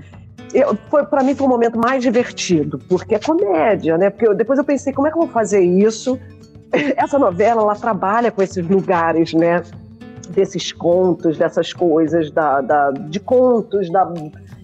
[0.54, 4.08] Eu, foi, pra mim foi o momento mais divertido, porque é comédia, né?
[4.08, 6.18] Porque eu- depois eu pensei, como é que eu vou fazer isso?
[6.96, 9.62] Essa novela, ela trabalha com esses lugares, né?
[10.30, 14.10] Desses contos, dessas coisas, da, da- de contos, da,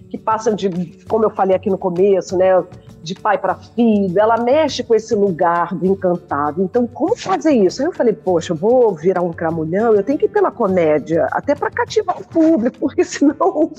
[0.09, 0.67] que passam de,
[1.07, 2.63] como eu falei aqui no começo, né?
[3.03, 6.61] De pai para filho, ela mexe com esse lugar do encantado.
[6.61, 7.81] Então, como fazer isso?
[7.81, 11.27] Aí eu falei, poxa, eu vou virar um cramulhão, eu tenho que ir pela comédia,
[11.31, 13.71] até para cativar o público, porque senão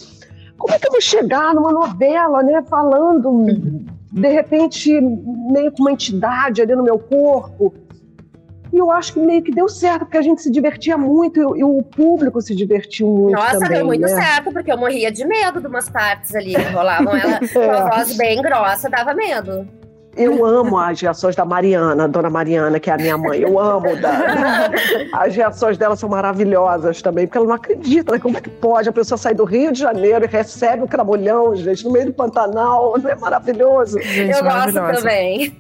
[0.59, 3.45] como é que eu vou chegar numa novela, né, falando
[4.11, 7.73] de repente meio com uma entidade ali no meu corpo?
[8.73, 11.65] E eu acho que meio que deu certo, porque a gente se divertia muito e,
[11.65, 14.09] o público se divertiu muito Nossa, também, deu muito né?
[14.09, 17.17] certo, porque eu morria de medo de umas partes ali que rolavam.
[17.17, 19.67] Ela com a voz bem grossa, dava medo.
[20.19, 23.41] Eu amo as reações da Mariana, a dona Mariana, que é a minha mãe.
[23.41, 23.97] Eu amo.
[23.97, 24.71] Da...
[25.13, 28.19] As reações dela são maravilhosas também, porque ela não acredita, né?
[28.19, 31.55] Como é que pode a pessoa sair do Rio de Janeiro e recebe o cramolhão,
[31.55, 32.99] gente, no meio do Pantanal?
[32.99, 34.01] Não é maravilhoso?
[34.01, 35.57] Gente, eu gosto também.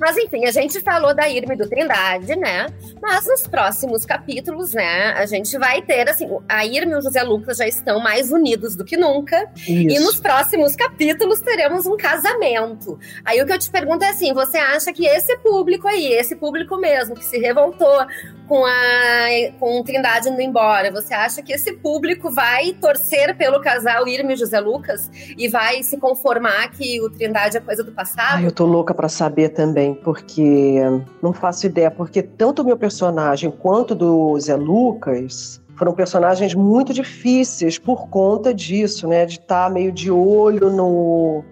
[0.00, 2.66] Mas enfim, a gente falou da Irma e do Trindade, né?
[3.00, 7.22] Mas nos próximos capítulos, né, a gente vai ter, assim, a Irma e o José
[7.22, 9.48] Lucas já estão mais unidos do que nunca.
[9.68, 10.04] E Isso.
[10.04, 12.98] nos próximos capítulos teremos um casamento.
[13.24, 16.36] Aí o que eu te pergunto é assim: você acha que esse público aí, esse
[16.36, 18.06] público mesmo, que se revoltou
[18.46, 19.26] com a
[19.58, 24.32] com o Trindade indo embora, você acha que esse público vai torcer pelo casal Irma
[24.32, 28.38] e José Lucas e vai se conformar que o Trindade é coisa do passado?
[28.38, 30.80] Ai, eu tô louca pra saber também, porque
[31.22, 36.92] não faço ideia, porque tanto o meu personagem quanto do Zé Lucas foram personagens muito
[36.92, 39.26] difíceis por conta disso, né?
[39.26, 41.44] De estar tá meio de olho no,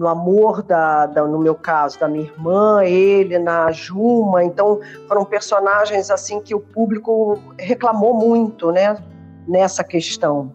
[0.00, 4.42] no amor da, da, no meu caso, da minha irmã, ele na Juma.
[4.42, 8.96] Então, foram personagens assim que o público reclamou muito, né?
[9.46, 10.54] Nessa questão.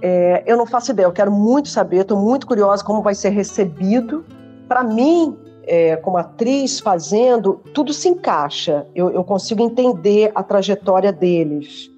[0.00, 3.30] É, eu não faço ideia, eu quero muito saber, estou muito curiosa como vai ser
[3.30, 4.24] recebido.
[4.68, 8.86] Para mim, é, como atriz fazendo, tudo se encaixa.
[8.94, 11.90] Eu, eu, consigo entender a trajetória deles.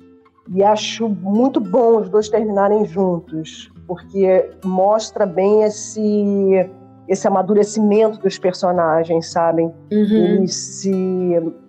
[0.49, 6.71] E acho muito bom os dois terminarem juntos, porque mostra bem esse,
[7.09, 9.75] esse amadurecimento dos personagens, sabem?
[9.91, 10.47] Uhum.
[10.47, 10.93] Se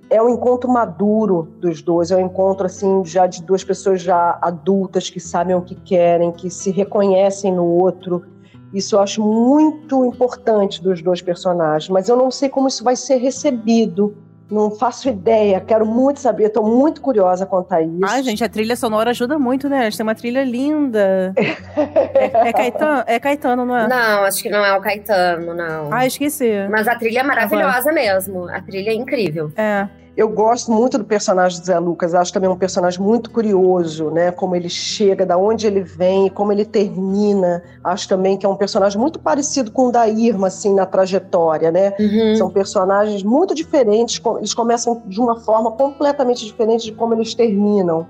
[0.07, 4.37] é um encontro maduro dos dois, é um encontro assim já de duas pessoas já
[4.39, 8.23] adultas que sabem o que querem, que se reconhecem no outro.
[8.71, 12.95] Isso eu acho muito importante dos dois personagens, mas eu não sei como isso vai
[12.95, 14.15] ser recebido.
[14.51, 17.99] Não faço ideia, quero muito saber, estou muito curiosa quanto a isso.
[18.03, 19.79] Ai, gente, a trilha sonora ajuda muito, né?
[19.79, 21.33] A gente tem uma trilha linda.
[21.35, 23.87] é, é, Caetano, é Caetano, não é?
[23.87, 25.93] Não, acho que não é o Caetano, não.
[25.93, 26.51] Ah, esqueci.
[26.69, 27.95] Mas a trilha é maravilhosa Agora.
[27.95, 28.49] mesmo.
[28.49, 29.51] A trilha é incrível.
[29.55, 29.87] É.
[30.15, 34.29] Eu gosto muito do personagem do Zé Lucas, acho também um personagem muito curioso, né?
[34.29, 37.63] Como ele chega, da onde ele vem, como ele termina.
[37.81, 41.71] Acho também que é um personagem muito parecido com o da Irma, assim, na trajetória,
[41.71, 41.93] né?
[41.97, 42.35] Uhum.
[42.35, 48.05] São personagens muito diferentes, eles começam de uma forma completamente diferente de como eles terminam.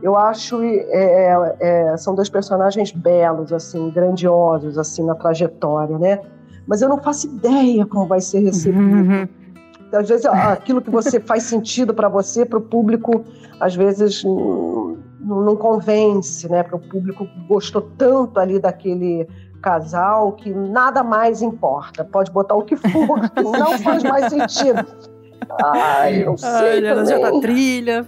[0.00, 6.20] Eu acho é, é, é, são dois personagens belos, assim, grandiosos, assim, na trajetória, né?
[6.68, 8.78] Mas eu não faço ideia como vai ser recebido.
[8.78, 9.28] Uhum.
[9.92, 13.24] Às vezes aquilo que você faz sentido para você, para o público,
[13.60, 16.62] às vezes não, convence, né?
[16.62, 19.26] Porque o público gostou tanto ali daquele
[19.62, 22.04] casal que nada mais importa.
[22.04, 24.86] Pode botar o que for, que não faz mais sentido.
[25.62, 28.06] Ai, eu sei Ai, já tá trilha.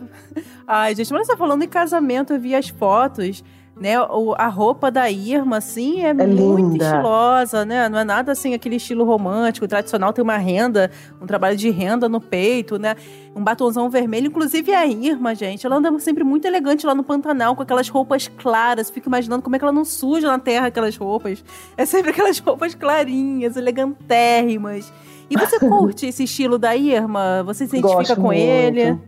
[0.67, 3.43] Ai, gente, mas você tá falando em casamento, eu vi as fotos
[3.81, 4.01] né?
[4.01, 6.85] O, a roupa da Irma, assim, é, é muito linda.
[6.85, 7.89] estilosa, né?
[7.89, 12.09] Não é nada assim, aquele estilo romântico, tradicional, tem uma renda, um trabalho de renda
[12.09, 12.97] no peito, né?
[13.35, 14.27] Um batonzão vermelho.
[14.27, 18.29] Inclusive a Irma, gente, ela anda sempre muito elegante lá no Pantanal, com aquelas roupas
[18.29, 18.91] claras.
[18.91, 21.45] Fico imaginando como é que ela não suja na terra aquelas roupas.
[21.77, 24.93] É sempre aquelas roupas clarinhas, elegantérrimas.
[25.31, 27.43] E você curte esse estilo da Irma?
[27.45, 28.39] Você se identifica Gosto com muito.
[28.41, 28.99] ele?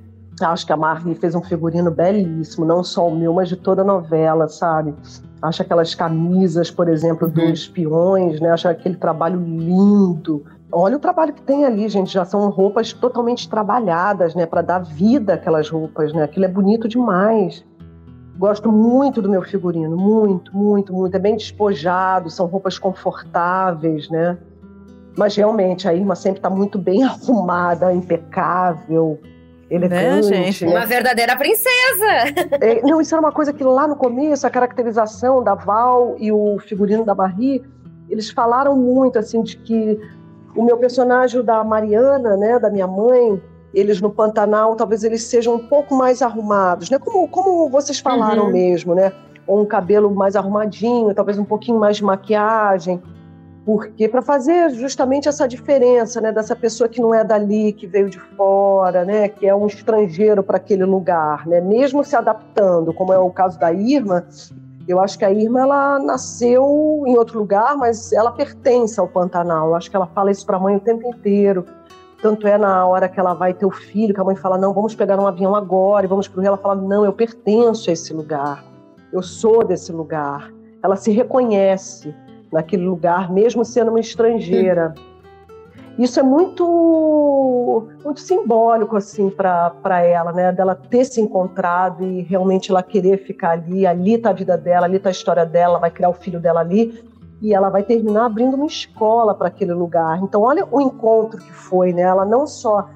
[0.48, 3.82] Acho que a Marli fez um figurino belíssimo, não só o meu, mas de toda
[3.82, 4.94] a novela, sabe?
[5.42, 7.34] Acho aquelas camisas, por exemplo, uhum.
[7.34, 8.50] dos espiões, né?
[8.50, 10.44] Acho aquele trabalho lindo.
[10.72, 12.12] Olha o trabalho que tem ali, gente.
[12.12, 14.46] Já são roupas totalmente trabalhadas, né?
[14.46, 16.24] Para dar vida àquelas roupas, né?
[16.24, 17.64] Aquilo é bonito demais.
[18.38, 21.14] Gosto muito do meu figurino, muito, muito, muito.
[21.14, 24.38] É bem despojado, são roupas confortáveis, né?
[25.16, 29.18] Mas realmente a Irma sempre está muito bem arrumada, impecável
[29.70, 30.30] elegante.
[30.30, 30.66] Né, gente?
[30.66, 31.70] Uma verdadeira princesa!
[32.60, 36.32] É, não, isso era uma coisa que lá no começo, a caracterização da Val e
[36.32, 37.62] o figurino da Marie,
[38.08, 39.98] eles falaram muito, assim, de que
[40.56, 43.40] o meu personagem da Mariana, né, da minha mãe,
[43.72, 46.98] eles no Pantanal, talvez eles sejam um pouco mais arrumados, né?
[46.98, 48.52] Como, como vocês falaram uhum.
[48.52, 49.12] mesmo, né?
[49.46, 53.00] Ou um cabelo mais arrumadinho, talvez um pouquinho mais de maquiagem
[53.70, 58.10] porque para fazer justamente essa diferença, né, dessa pessoa que não é dali, que veio
[58.10, 63.12] de fora, né, que é um estrangeiro para aquele lugar, né, mesmo se adaptando, como
[63.12, 64.26] é o caso da Irma,
[64.88, 69.68] eu acho que a Irma ela nasceu em outro lugar, mas ela pertence ao Pantanal.
[69.68, 71.64] Eu acho que ela fala isso para a mãe o tempo inteiro.
[72.20, 74.74] Tanto é na hora que ela vai ter o filho, que a mãe fala: "Não,
[74.74, 76.48] vamos pegar um avião agora e vamos para o Rio".
[76.48, 78.64] Ela fala: "Não, eu pertenço a esse lugar.
[79.12, 80.50] Eu sou desse lugar".
[80.82, 82.12] Ela se reconhece
[82.52, 84.94] naquele lugar, mesmo sendo uma estrangeira.
[85.98, 90.50] Isso é muito muito simbólico assim para ela, né?
[90.50, 94.86] Dela ter se encontrado e realmente ela querer ficar ali, ali está a vida dela,
[94.86, 97.04] ali está a história dela, vai criar o filho dela ali
[97.42, 100.22] e ela vai terminar abrindo uma escola para aquele lugar.
[100.22, 102.02] Então olha o encontro que foi, né?
[102.02, 102.88] Ela não só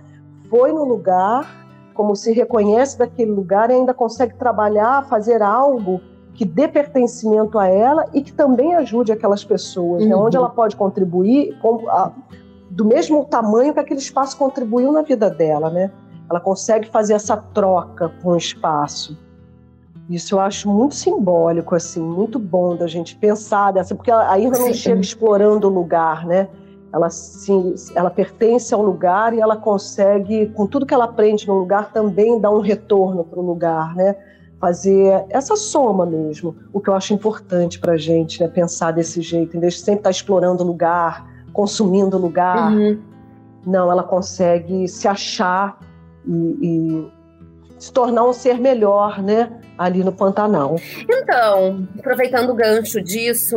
[0.48, 1.46] foi no lugar,
[1.92, 6.00] como se reconhece daquele lugar e ainda consegue trabalhar, fazer algo
[6.35, 10.09] que dê pertencimento a ela e que também ajude aquelas pessoas, uhum.
[10.09, 10.16] né?
[10.16, 12.12] onde ela pode contribuir com a,
[12.68, 15.92] do mesmo tamanho que aquele espaço contribuiu na vida dela, né?
[16.29, 19.16] Ela consegue fazer essa troca com o espaço.
[20.11, 24.59] Isso eu acho muito simbólico, assim, muito bom da gente pensar dessa, porque a Irma
[24.59, 26.49] não chega explorando o lugar, né?
[26.92, 31.59] Ela, sim, ela pertence ao lugar e ela consegue, com tudo que ela aprende no
[31.59, 34.16] lugar, também dar um retorno para o lugar, né?
[34.64, 38.48] Fazer essa soma mesmo, o que eu acho importante para a gente, né?
[38.48, 42.72] pensar desse jeito, em vez de sempre estar tá explorando o lugar, consumindo o lugar.
[42.72, 42.98] Uhum.
[43.66, 45.79] Não, ela consegue se achar
[46.27, 47.12] e, e,
[47.79, 49.53] se tornar um ser melhor, né?
[49.77, 50.77] ali no Pantanal.
[51.07, 53.57] Então, aproveitando o gancho disso,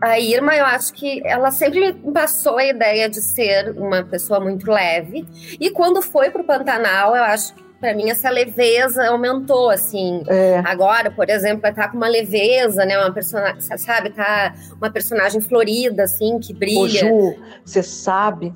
[0.00, 4.40] a Irma, eu acho que ela sempre me passou a ideia de ser uma pessoa
[4.40, 5.26] muito leve.
[5.60, 10.22] E quando foi pro Pantanal, eu acho que para mim essa leveza aumentou assim.
[10.28, 10.62] É.
[10.64, 16.04] Agora, por exemplo, tá com uma leveza, né, uma personagem, sabe, tá uma personagem florida
[16.04, 17.00] assim, que Ô, brilha.
[17.00, 18.54] Ju, você sabe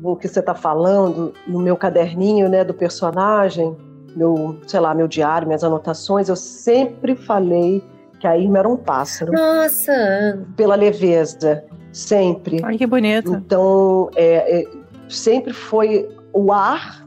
[0.00, 3.76] o que você está falando no meu caderninho, né, do personagem,
[4.14, 7.82] meu, sei lá, meu diário, minhas anotações, eu sempre falei
[8.20, 12.60] que a Irma era um pássaro, Nossa, pela leveza, sempre.
[12.62, 13.34] Ai, que bonito.
[13.34, 14.64] Então, é, é,
[15.08, 17.04] sempre foi o ar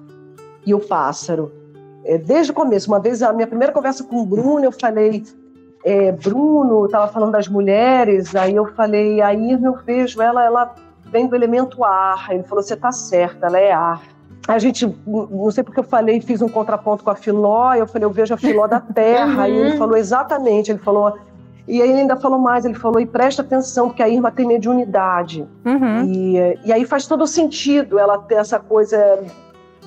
[0.66, 1.61] e o pássaro.
[2.04, 5.24] É, desde o começo, uma vez, a minha primeira conversa com o Bruno, eu falei,
[5.84, 10.76] é, Bruno, estava falando das mulheres, aí eu falei, a Irma, eu vejo ela, ela
[11.06, 12.28] vem do elemento ar.
[12.32, 14.02] Ele falou, você está certa, ela é ar.
[14.48, 18.06] A gente, não sei porque eu falei, fiz um contraponto com a Filó, eu falei,
[18.06, 21.16] eu vejo a Filó da terra, e ele falou exatamente, ele falou,
[21.68, 24.48] e aí ele ainda falou mais, ele falou, e presta atenção, porque a Irma tem
[24.48, 25.48] mediunidade.
[25.64, 26.06] Uhum.
[26.06, 29.24] E, e aí faz todo sentido ela ter essa coisa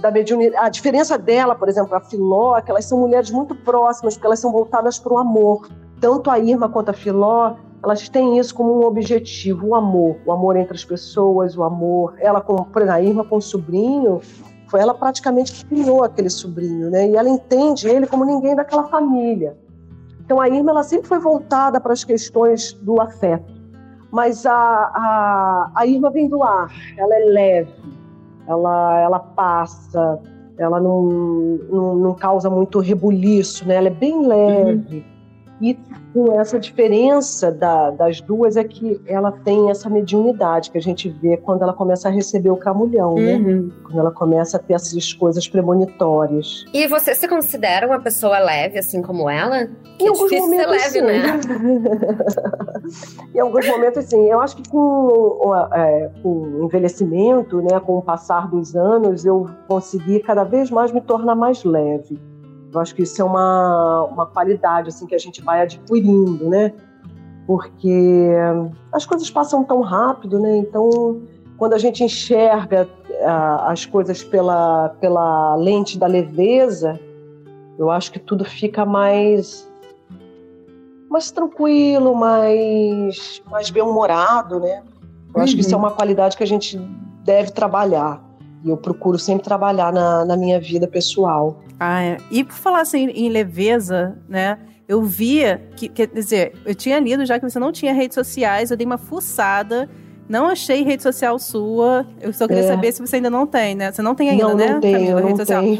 [0.04, 0.66] da mediunidade.
[0.66, 4.26] A diferença dela, por exemplo, a Filó, é que elas são mulheres muito próximas, porque
[4.26, 5.66] elas são voltadas para o amor.
[5.98, 10.16] Tanto a Irma quanto a Filó, elas têm isso como um objetivo, o amor.
[10.26, 12.16] O amor entre as pessoas, o amor.
[12.18, 14.20] Ela, com, por exemplo, a Irma com o sobrinho,
[14.68, 17.08] foi ela praticamente que criou aquele sobrinho, né?
[17.08, 19.56] E ela entende ele como ninguém daquela família.
[20.22, 23.54] Então a Irma, ela sempre foi voltada para as questões do afeto.
[24.12, 27.72] Mas a, a, a Irma vem do ar, ela é leve,
[28.46, 30.20] ela, ela passa,
[30.58, 31.02] ela não,
[31.70, 33.76] não, não causa muito rebuliço, né?
[33.76, 35.13] Ela é bem leve.
[35.60, 35.78] E
[36.12, 41.08] com essa diferença da- das duas é que ela tem essa mediunidade que a gente
[41.08, 43.36] vê quando ela começa a receber o camulhão, né?
[43.36, 43.70] Uhum.
[43.84, 46.64] Quando ela começa a ter essas coisas premonitórias.
[46.72, 49.62] E você se considera uma pessoa leve, assim como ela?
[49.98, 51.40] Em é alguns momentos, leve, né?
[51.40, 53.28] sim.
[53.34, 54.24] em alguns momentos, sim.
[54.26, 59.24] Eu acho que com, o- é, com o envelhecimento, né, com o passar dos anos,
[59.24, 62.18] eu consegui cada vez mais me tornar mais leve.
[62.74, 66.72] Eu acho que isso é uma, uma qualidade assim que a gente vai adquirindo, né?
[67.46, 68.28] Porque
[68.92, 70.56] as coisas passam tão rápido, né?
[70.56, 71.22] Então,
[71.56, 72.88] quando a gente enxerga
[73.22, 76.98] ah, as coisas pela, pela lente da leveza,
[77.78, 79.70] eu acho que tudo fica mais
[81.08, 84.82] mais tranquilo, mais mais bem-humorado, né?
[85.34, 86.76] Eu acho que isso é uma qualidade que a gente
[87.24, 88.23] deve trabalhar.
[88.64, 91.62] E eu procuro sempre trabalhar na, na minha vida pessoal.
[91.78, 92.16] Ah, é.
[92.30, 94.58] E por falar assim em leveza, né?
[94.88, 98.70] Eu via que, quer dizer, eu tinha lido já que você não tinha redes sociais,
[98.70, 99.88] eu dei uma fuçada,
[100.28, 102.06] não achei rede social sua.
[102.20, 102.66] Eu só queria É.
[102.68, 103.92] saber se você ainda não tem, né?
[103.92, 104.68] Você não tem ainda, não, né?
[104.74, 105.78] não tenho, Camila, não tenho.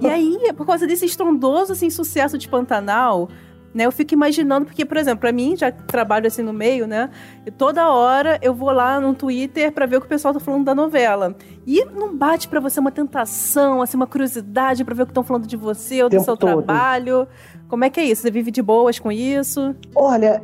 [0.00, 3.28] E aí, por causa desse estrondoso assim, sucesso de Pantanal,
[3.74, 3.86] né?
[3.86, 7.10] Eu fico imaginando, porque, por exemplo, pra mim, já que trabalho assim no meio, né?
[7.44, 10.40] e toda hora eu vou lá no Twitter pra ver o que o pessoal tá
[10.40, 11.34] falando da novela.
[11.66, 15.24] E não bate pra você uma tentação, assim, uma curiosidade pra ver o que estão
[15.24, 16.62] falando de você ou do seu todo.
[16.62, 17.26] trabalho.
[17.68, 18.22] Como é que é isso?
[18.22, 19.74] Você vive de boas com isso?
[19.94, 20.42] Olha,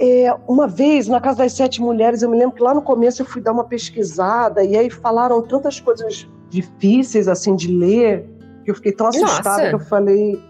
[0.00, 3.22] é, uma vez, na Casa das Sete Mulheres, eu me lembro que lá no começo
[3.22, 8.28] eu fui dar uma pesquisada e aí falaram tantas coisas difíceis, assim, de ler,
[8.64, 9.68] que eu fiquei tão assustada Nossa.
[9.68, 10.42] que eu falei...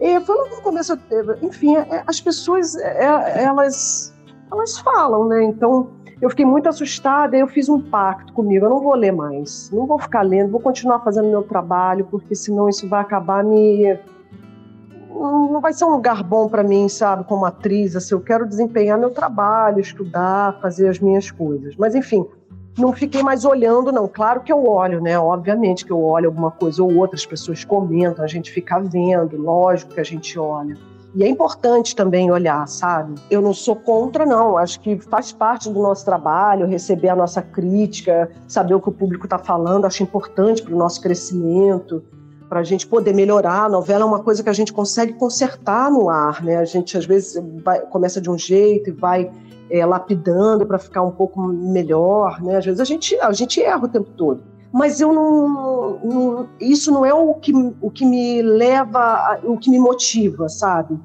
[0.00, 0.98] É, foi no começo,
[1.42, 4.14] enfim, é, as pessoas, é, elas,
[4.52, 5.44] elas falam, né?
[5.44, 9.12] Então, eu fiquei muito assustada e eu fiz um pacto comigo, eu não vou ler
[9.12, 13.42] mais, não vou ficar lendo, vou continuar fazendo meu trabalho, porque senão isso vai acabar
[13.44, 13.98] me
[15.18, 17.96] não vai ser um lugar bom para mim, sabe, como atriz.
[17.96, 21.74] Assim, eu quero desempenhar meu trabalho, estudar, fazer as minhas coisas.
[21.76, 22.26] Mas, enfim,
[22.76, 24.06] não fiquei mais olhando, não.
[24.06, 25.18] Claro que eu olho, né?
[25.18, 29.36] Obviamente que eu olho alguma coisa ou outra, as pessoas comentam, a gente fica vendo,
[29.36, 30.76] lógico que a gente olha.
[31.14, 33.14] E é importante também olhar, sabe?
[33.30, 34.58] Eu não sou contra, não.
[34.58, 38.92] Acho que faz parte do nosso trabalho receber a nossa crítica, saber o que o
[38.92, 39.86] público está falando.
[39.86, 42.04] Acho importante para o nosso crescimento
[42.48, 43.64] para a gente poder melhorar.
[43.64, 46.56] A novela é uma coisa que a gente consegue consertar no ar, né?
[46.56, 49.30] A gente às vezes vai- começa de um jeito e vai
[49.68, 52.56] é, lapidando para ficar um pouco melhor, né?
[52.56, 54.40] Às vezes a gente a gente erra o tempo todo.
[54.72, 59.70] Mas eu não, não- isso não é o que, o que me leva, o que
[59.70, 60.98] me motiva, sabe?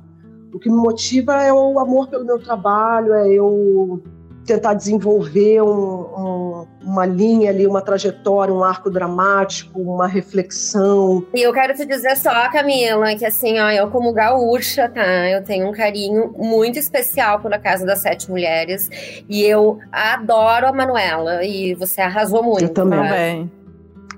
[0.53, 4.01] O que me motiva é o amor pelo meu trabalho, é eu
[4.45, 11.23] tentar desenvolver um- um- uma linha ali, uma trajetória, um arco dramático, uma reflexão.
[11.33, 15.29] E eu quero te dizer só, Camila, que assim, ó, eu como gaúcha, tá?
[15.29, 18.89] Eu tenho um carinho muito especial pela Casa das Sete Mulheres.
[19.29, 21.43] E eu adoro a Manuela.
[21.43, 22.63] E você arrasou muito.
[22.63, 23.47] Eu também.
[23.47, 23.60] tá?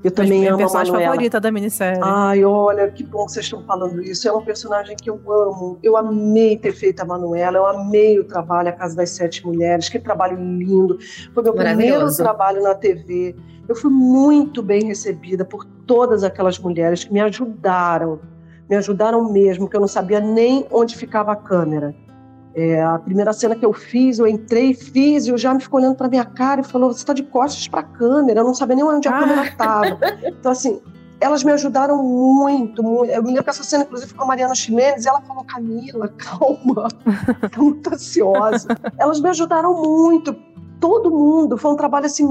[0.04, 1.12] Eu também Minha amo a personagem Manuela.
[1.14, 2.00] favorita da minissérie.
[2.04, 4.28] Ai, olha, que bom que vocês estão falando isso.
[4.28, 5.80] É um personagem que eu amo.
[5.82, 9.88] Eu amei ter feito a Manuela, eu amei o trabalho A Casa das Sete Mulheres.
[9.88, 10.98] Que trabalho lindo.
[11.34, 13.36] Foi meu primeiro trabalho na TV.
[13.68, 18.20] Eu fui muito bem recebida por todas aquelas mulheres que me ajudaram.
[18.70, 21.96] Me ajudaram mesmo, que eu não sabia nem onde ficava a câmera.
[22.56, 25.80] É, a primeira cena que eu fiz, eu entrei, fiz, e o já me ficou
[25.80, 28.42] olhando para minha cara e falou: Você está de costas para a câmera.
[28.42, 29.20] Eu não sabia nem onde a Ah.
[29.20, 30.00] câmera estava.
[30.24, 30.80] Então, assim,
[31.20, 33.12] elas me ajudaram muito, muito.
[33.12, 36.08] Eu me lembro que essa cena, inclusive, com a Mariana Ximenes, e ela falou: Camila,
[36.10, 36.88] calma,
[37.52, 38.68] tô muito ansiosa.
[39.00, 40.36] Elas me ajudaram muito.
[40.80, 41.58] Todo mundo.
[41.58, 42.28] Foi um trabalho, assim,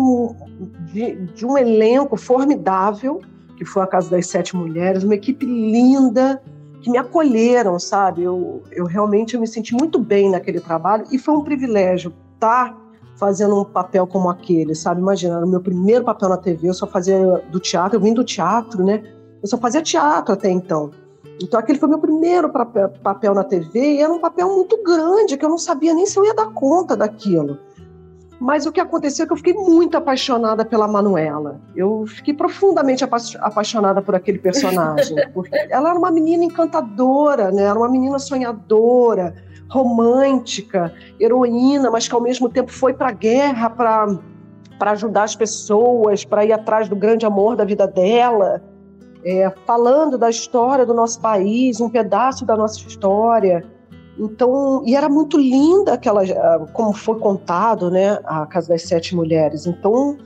[0.92, 3.20] de, de um elenco formidável,
[3.56, 6.40] que foi a Casa das Sete Mulheres, uma equipe linda
[6.83, 8.22] que me acolheram, sabe?
[8.22, 12.76] Eu, eu realmente eu me senti muito bem naquele trabalho e foi um privilégio estar
[13.16, 15.01] fazendo um papel como aquele, sabe?
[15.01, 18.12] Imagina, era o meu primeiro papel na TV, eu só fazia do teatro, eu vim
[18.12, 19.03] do teatro, né?
[19.41, 20.91] Eu só fazia teatro até então.
[21.41, 25.45] Então aquele foi meu primeiro papel na TV e era um papel muito grande, que
[25.45, 27.59] eu não sabia nem se eu ia dar conta daquilo.
[28.43, 31.61] Mas o que aconteceu é que eu fiquei muito apaixonada pela Manuela.
[31.76, 35.16] Eu fiquei profundamente apa apaixonada por aquele personagem.
[35.32, 37.62] Porque ela era uma menina encantadora, né?
[37.62, 39.32] Era uma menina sonhadora,
[39.70, 46.24] romântica, heroína, mas que ao mesmo tempo foi para a guerra para ajudar as pessoas,
[46.24, 48.61] para ir atrás do grande amor da vida dela.
[49.24, 53.64] É, falando da história do nosso país, um pedaço da nossa história.
[54.24, 56.22] Então, e era muito linda aquela,
[56.72, 59.66] como foi contado, né, a Casa das Sete Mulheres.
[59.66, 60.16] Então,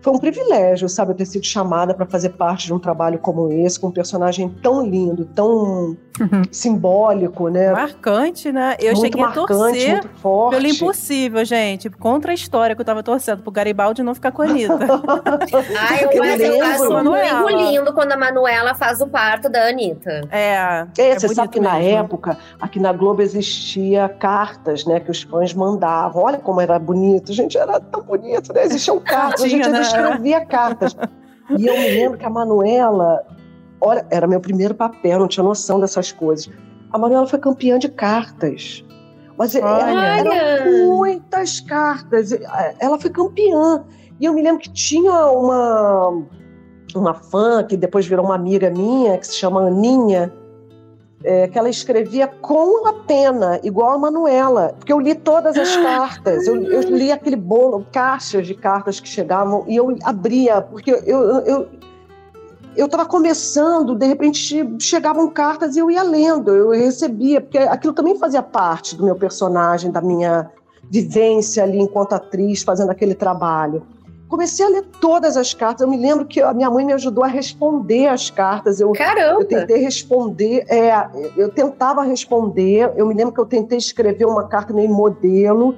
[0.00, 3.50] foi um privilégio, sabe, eu ter sido chamada para fazer parte de um trabalho como
[3.52, 5.96] esse, com um personagem tão lindo, tão
[6.50, 7.72] simbólico, né?
[7.72, 8.76] Marcante, né?
[8.80, 10.56] Eu muito cheguei a marcante, torcer muito forte.
[10.56, 11.90] pelo impossível, gente.
[11.90, 14.78] Contra a história que eu tava torcendo, pro Garibaldi não ficar com a Anitta.
[15.78, 20.22] Ai, eu, mas eu muito lindo quando a Manuela faz o parto da Anitta.
[20.30, 20.86] É.
[20.98, 25.22] É, é você sabe que na época, aqui na Globo existia cartas, né, que os
[25.22, 26.22] fãs mandavam.
[26.22, 28.64] Olha como era bonito, gente, era tão bonito, né?
[28.64, 29.78] Existiam cartas, a gente né?
[29.88, 30.96] Escrevia cartas.
[31.56, 33.24] E eu me lembro que a Manuela,
[33.80, 36.50] olha, era meu primeiro papel, não tinha noção dessas coisas.
[36.92, 38.84] A Manuela foi campeã de cartas.
[39.36, 40.00] Mas era- Olha.
[40.00, 42.32] eram muitas cartas.
[42.80, 43.84] Ela foi campeã.
[44.20, 46.22] E eu me lembro que tinha uma,
[46.94, 50.32] uma fã, que depois virou uma amiga minha, que se chama Aninha,
[51.22, 54.74] é, que ela escrevia com a pena, igual a Manuela.
[54.78, 56.46] Porque eu li todas as cartas.
[56.46, 61.00] Eu, eu li aquele bolo, caixas de cartas que chegavam, e eu abria, porque eu.
[61.04, 61.68] eu, eu
[62.76, 67.92] eu estava começando, de repente chegavam cartas e eu ia lendo, eu recebia, porque aquilo
[67.92, 70.48] também fazia parte do meu personagem, da minha
[70.88, 73.82] vivência ali enquanto atriz, fazendo aquele trabalho.
[74.28, 75.80] Comecei a ler todas as cartas.
[75.80, 78.78] Eu me lembro que a minha mãe me ajudou a responder as cartas.
[78.78, 79.40] Eu, Caramba!
[79.40, 80.92] eu tentei responder, é,
[81.36, 82.92] eu tentava responder.
[82.94, 85.74] Eu me lembro que eu tentei escrever uma carta meio modelo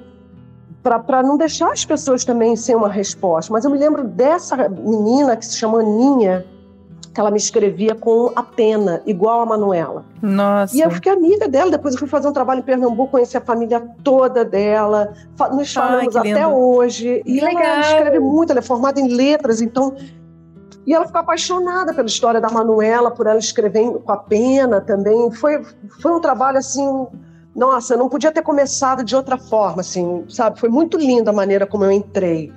[0.83, 3.53] para não deixar as pessoas também sem uma resposta.
[3.53, 6.45] Mas eu me lembro dessa menina que se chama Aninha,
[7.13, 10.05] que ela me escrevia com a pena, igual a Manuela.
[10.23, 10.77] Nossa.
[10.77, 11.71] E eu fiquei amiga dela.
[11.71, 15.13] Depois eu fui fazer um trabalho em Pernambuco, conheci a família toda dela.
[15.53, 17.23] Nos Ai, falamos que até hoje.
[17.27, 17.81] E Que ela legal.
[17.81, 19.95] escreve muito, ela é formada em letras, então.
[20.87, 25.31] E ela ficou apaixonada pela história da Manuela, por ela escrever com a pena também.
[25.33, 25.63] Foi,
[26.01, 27.07] foi um trabalho assim.
[27.55, 30.61] Nossa, não podia ter começado de outra forma, assim, sabe?
[30.61, 32.53] Foi muito linda a maneira como eu entrei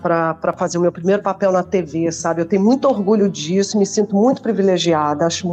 [0.00, 2.40] para fazer o meu primeiro papel na TV, sabe?
[2.42, 5.26] Eu tenho muito orgulho disso, me sinto muito privilegiada.
[5.26, 5.46] Acho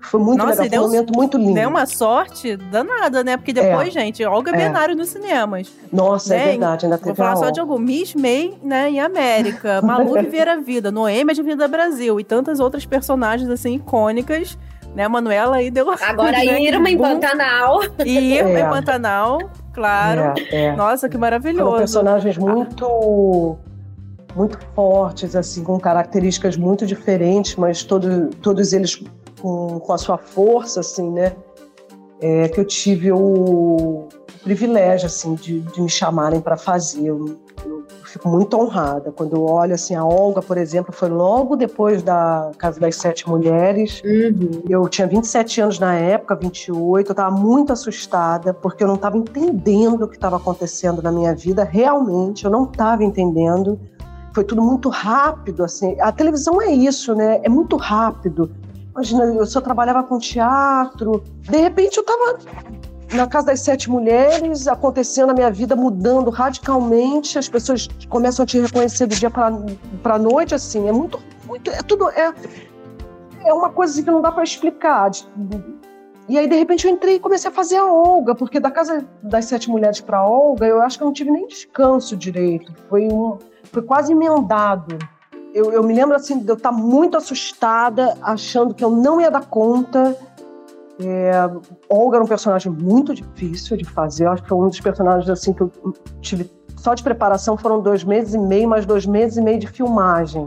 [0.00, 1.54] foi muito Nossa, legal, foi um momento muito lindo.
[1.54, 3.36] Deu uma sorte danada, né?
[3.36, 4.56] Porque depois, gente, Olga É.
[4.56, 5.70] Benário nos cinemas.
[5.92, 6.42] Nossa, né?
[6.42, 7.78] é verdade, ainda Vou teve falar a só de algum.
[7.78, 9.82] Miss May, né, em América.
[9.82, 14.58] Malu Viver a Vida, Noêmia de Vida Brasil e tantas outras personagens, assim, icônicas.
[14.94, 15.88] Né, Manuela aí deu...
[15.90, 17.20] Agora né, Irma em boom.
[17.20, 17.80] Pantanal.
[18.04, 18.60] Irma É.
[18.62, 19.50] em Pantanal,
[19.80, 20.34] claro.
[20.50, 20.76] É, é.
[20.76, 21.76] Nossa, que maravilhoso.
[21.76, 23.58] personagens muito
[24.36, 29.02] muito fortes, assim, com características muito diferentes, mas todo, todos eles
[29.40, 31.34] com, com a sua força, assim, né?
[32.20, 34.08] É, que eu tive o
[34.44, 37.06] privilégio, assim, de, de me chamarem para fazer.
[37.06, 39.12] Eu, eu fico muito honrada.
[39.12, 43.28] Quando eu olho, assim, a Olga, por exemplo, foi logo depois da Casa das Sete
[43.28, 44.02] Mulheres.
[44.68, 49.16] Eu tinha 27 anos na época, 28, eu estava muito assustada, porque eu não estava
[49.16, 53.78] entendendo o que estava acontecendo na minha vida, realmente, eu não estava entendendo.
[54.34, 55.96] Foi tudo muito rápido, assim.
[56.00, 57.40] A televisão é isso, né?
[57.42, 58.50] É muito rápido.
[58.92, 62.38] Imagina, eu só trabalhava com teatro, de repente eu estava
[63.12, 68.46] na Casa das Sete Mulheres, acontecendo a minha vida mudando radicalmente, as pessoas começam a
[68.46, 72.32] te reconhecer do dia para a noite, assim, é muito, muito, é tudo, é,
[73.44, 75.10] é uma coisa assim que não dá para explicar.
[76.28, 79.04] E aí, de repente, eu entrei e comecei a fazer a Olga, porque da Casa
[79.22, 82.72] das Sete Mulheres para a Olga, eu acho que eu não tive nem descanso direito,
[82.88, 83.38] foi, um,
[83.72, 84.96] foi quase emendado.
[85.52, 89.32] Eu, eu me lembro, assim, de eu estar muito assustada, achando que eu não ia
[89.32, 90.16] dar conta,
[91.02, 91.32] é,
[91.88, 94.26] Olga era um personagem muito difícil de fazer.
[94.26, 95.70] Eu acho que foi um dos personagens assim que eu
[96.20, 99.66] tive só de preparação foram dois meses e meio, mais dois meses e meio de
[99.66, 100.46] filmagem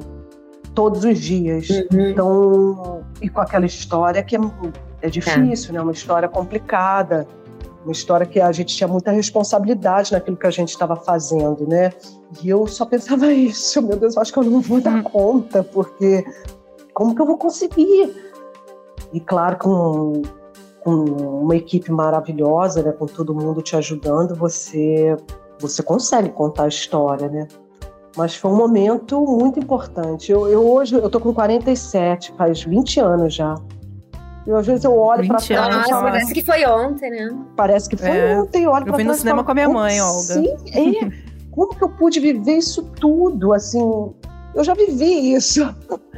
[0.73, 1.69] todos os dias.
[1.69, 2.09] Uhum.
[2.09, 4.39] Então, e com aquela história que é,
[5.03, 5.73] é difícil, é.
[5.73, 5.81] né?
[5.81, 7.27] Uma história complicada,
[7.83, 11.91] uma história que a gente tinha muita responsabilidade naquilo que a gente estava fazendo, né?
[12.41, 15.03] E eu só pensava isso, meu Deus, eu acho que eu não vou dar uhum.
[15.03, 16.25] conta, porque
[16.93, 18.11] como que eu vou conseguir?
[19.11, 20.21] E claro, com
[20.83, 25.15] com uma equipe maravilhosa, né, com todo mundo te ajudando, você
[25.59, 27.47] você consegue contar a história, né?
[28.17, 30.31] Mas foi um momento muito importante.
[30.31, 33.55] Eu, eu hoje eu tô com 47, faz 20 anos já.
[34.45, 35.75] E às vezes eu olho para trás.
[35.75, 37.37] Nossa, parece que foi ontem, né?
[37.55, 38.39] Parece que foi é.
[38.39, 38.63] ontem.
[38.63, 40.21] Eu olho Eu vi no cinema falo, com a minha mãe, Olga.
[40.21, 41.33] Sim, é.
[41.49, 43.53] Como que eu pude viver isso tudo?
[43.53, 44.13] Assim,
[44.53, 45.63] eu já vivi isso.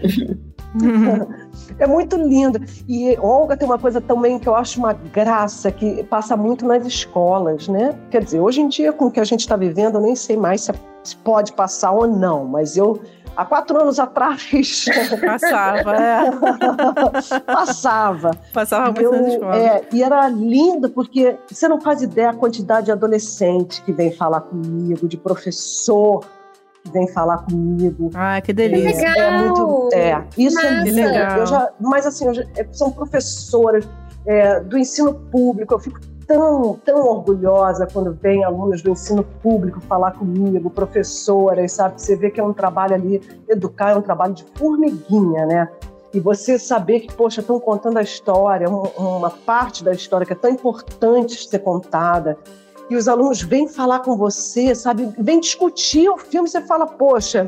[1.79, 2.59] é muito lindo.
[2.87, 6.85] E Olga tem uma coisa também que eu acho uma graça, que passa muito nas
[6.85, 7.97] escolas, né?
[8.09, 10.37] Quer dizer, hoje em dia, com o que a gente está vivendo, eu nem sei
[10.37, 10.69] mais
[11.03, 12.99] se pode passar ou não, mas eu
[13.35, 14.85] há quatro anos atrás.
[15.25, 16.31] Passava, é.
[17.45, 18.31] Passava.
[18.53, 19.57] Passava muito eu, na escola.
[19.57, 24.11] É, e era lindo, porque você não faz ideia a quantidade de adolescente que vem
[24.11, 26.25] falar comigo, de professor
[26.91, 28.11] vem falar comigo.
[28.13, 29.07] Ah, que delícia.
[29.07, 29.89] É, é muito.
[29.93, 30.89] É, isso é Nossa.
[30.89, 31.39] é legal.
[31.39, 33.87] Eu já, mas assim, já, é, são professoras
[34.25, 39.79] é, do ensino público, eu fico tão, tão orgulhosa quando vem alunos do ensino público
[39.81, 42.01] falar comigo, professoras, sabe?
[42.01, 45.69] Você vê que é um trabalho ali, educar é um trabalho de formiguinha, né?
[46.13, 50.35] E você saber que, poxa, estão contando a história, uma parte da história que é
[50.35, 52.37] tão importante ser contada,
[52.89, 55.11] e os alunos vêm falar com você, sabe?
[55.17, 57.47] Vêm discutir o filme, você fala, poxa,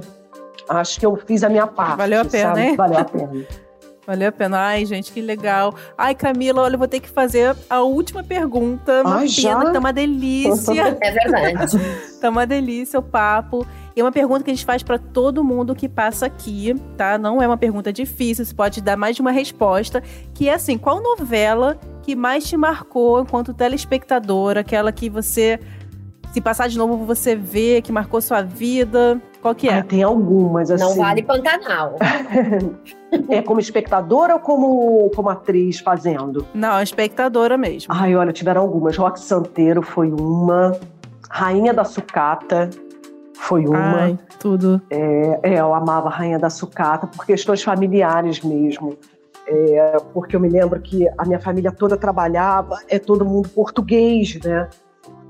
[0.68, 1.98] acho que eu fiz a minha parte.
[1.98, 2.62] Valeu a pena, sabe?
[2.62, 2.76] hein?
[2.76, 3.46] Valeu a pena.
[4.08, 4.58] Valeu a pena.
[4.60, 5.76] Ai, gente, que legal.
[5.98, 9.02] Ai, Camila, olha, eu vou ter que fazer a última pergunta.
[9.02, 9.72] Uma Ai, pena, já?
[9.72, 10.98] tá uma delícia.
[11.02, 11.78] É verdade.
[12.22, 13.68] tá uma delícia o papo.
[13.94, 17.18] E é uma pergunta que a gente faz para todo mundo que passa aqui, tá?
[17.18, 20.02] Não é uma pergunta difícil, você pode dar mais de uma resposta,
[20.34, 21.78] que é assim, qual novela
[22.08, 25.60] que mais te marcou enquanto telespectadora, aquela que você
[26.32, 29.22] se passar de novo você vê que marcou sua vida?
[29.42, 29.80] Qual que é?
[29.80, 30.82] Ah, tem algumas, assim.
[30.86, 31.98] Não vale Pantanal.
[33.28, 36.48] é como espectadora ou como, como atriz fazendo?
[36.54, 37.94] Não, espectadora mesmo.
[37.94, 38.96] Ai, olha, tiveram algumas.
[38.96, 40.80] Rock Santeiro foi uma.
[41.30, 42.70] Rainha da Sucata
[43.34, 44.04] foi uma.
[44.04, 44.82] Ai, tudo.
[44.90, 48.98] É, é, eu amava a Rainha da Sucata por questões familiares mesmo.
[49.48, 54.40] É, porque eu me lembro que a minha família toda trabalhava, é todo mundo português,
[54.44, 54.70] né?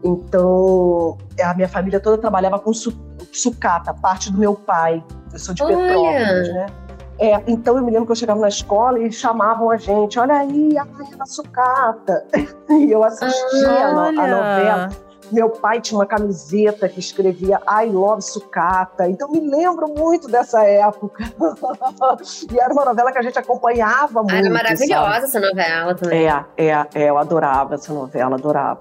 [0.04, 2.94] Então, a minha família toda trabalhava com su
[3.32, 5.04] sucata, parte do meu pai.
[5.32, 5.78] Eu sou de Olha.
[5.78, 6.66] Petrópolis, né?
[7.20, 10.36] É, então eu me lembro que eu chegava na escola e chamavam a gente, olha
[10.36, 12.26] aí, a rainha da sucata.
[12.70, 14.90] e eu assistia a, no, a novela.
[15.32, 19.10] Meu pai tinha uma camiseta que escrevia I love sucata.
[19.10, 21.24] Então me lembro muito dessa época.
[22.52, 24.36] e era uma novela que a gente acompanhava muito.
[24.36, 25.26] Era maravilhosa sabe?
[25.26, 26.28] essa novela também.
[26.28, 28.80] É, é, é, eu adorava essa novela, adorava.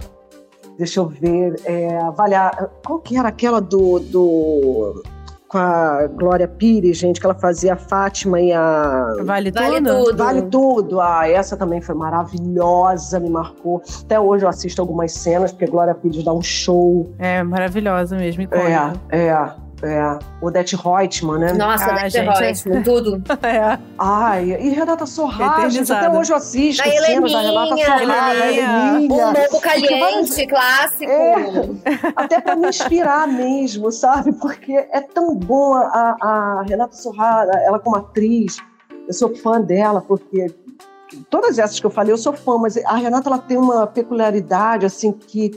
[0.79, 1.61] Deixa eu ver.
[1.65, 2.71] É, avaliar.
[2.85, 5.03] Qual que era aquela do, do
[5.49, 9.17] com a Glória Pires, gente, que ela fazia a Fátima e a.
[9.23, 10.05] Vale, vale tudo?
[10.05, 10.17] tudo?
[10.17, 11.01] Vale tudo.
[11.01, 13.83] Ah, essa também foi maravilhosa, me marcou.
[14.03, 17.13] Até hoje eu assisto algumas cenas, porque a Glória Pires dá um show.
[17.19, 18.43] É, maravilhosa mesmo.
[18.43, 18.93] Icônica.
[19.11, 19.66] É, é.
[19.83, 21.53] É, Odete Reutemann, né?
[21.53, 23.23] Nossa, ah, Odete Reutemann, tudo.
[23.47, 23.79] é.
[23.99, 29.27] Ai, e Renata Sorrah, gente, até hoje eu assisto a cenas da Renata Sorrah, Heleninha.
[29.27, 31.11] Um novo caliente, clássico.
[31.11, 31.45] É,
[32.17, 34.33] até para me inspirar mesmo, sabe?
[34.33, 38.57] Porque é tão bom a, a Renata Sorrah, ela como atriz,
[39.07, 40.47] eu sou fã dela, porque
[41.31, 44.87] todas essas que eu falei, eu sou fã, mas a Renata ela tem uma peculiaridade,
[44.87, 45.51] assim, que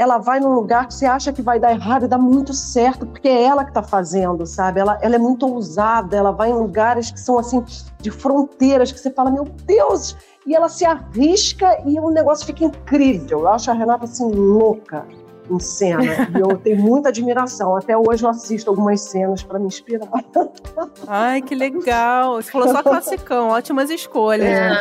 [0.00, 3.04] ela vai num lugar que você acha que vai dar errado e dá muito certo,
[3.04, 4.80] porque é ela que está fazendo, sabe?
[4.80, 7.62] Ela, ela é muito ousada, ela vai em lugares que são assim,
[8.00, 10.16] de fronteiras, que você fala, meu Deus!
[10.46, 13.40] E ela se arrisca e o negócio fica incrível.
[13.40, 15.04] Eu acho a Renata assim, louca
[15.50, 16.02] em cena.
[16.34, 17.76] e eu tenho muita admiração.
[17.76, 20.08] Até hoje eu assisto algumas cenas para me inspirar.
[21.06, 22.36] Ai, que legal!
[22.40, 24.48] Você falou só classicão, ótimas escolhas.
[24.48, 24.80] É.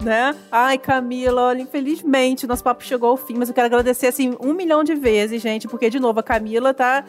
[0.00, 0.34] né?
[0.50, 4.52] Ai, Camila, olha, infelizmente nosso papo chegou ao fim, mas eu quero agradecer assim um
[4.52, 7.04] milhão de vezes, gente, porque de novo a Camila tá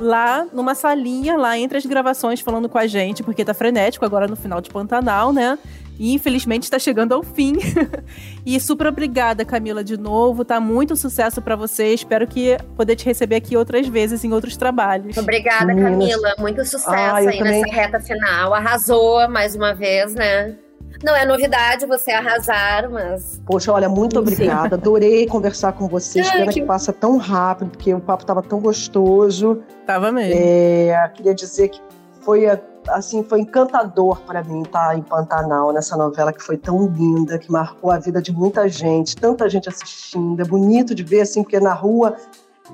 [0.00, 4.26] lá numa salinha, lá entre as gravações, falando com a gente, porque tá frenético agora
[4.26, 5.58] no final de Pantanal, né?
[5.98, 7.54] E infelizmente está chegando ao fim.
[8.46, 10.44] e super obrigada, Camila, de novo.
[10.44, 11.92] Tá muito sucesso para você.
[11.92, 15.16] Espero que poder te receber aqui outras vezes em outros trabalhos.
[15.16, 16.34] Obrigada, Camila.
[16.38, 17.62] Muito sucesso ah, aí também...
[17.62, 18.54] nessa reta final.
[18.54, 20.56] Arrasou mais uma vez, né?
[21.02, 23.40] Não é novidade você arrasar, mas.
[23.46, 24.74] Poxa, olha, muito obrigada.
[24.74, 26.30] Adorei conversar com vocês.
[26.30, 26.60] Pena que...
[26.60, 29.62] que passa tão rápido, porque o papo estava tão gostoso.
[29.86, 30.34] Tava mesmo.
[30.34, 31.80] É, queria dizer que
[32.20, 32.46] foi
[32.88, 37.50] assim foi encantador para mim estar em Pantanal nessa novela que foi tão linda, que
[37.50, 40.40] marcou a vida de muita gente, tanta gente assistindo.
[40.40, 42.16] É bonito de ver assim, porque na rua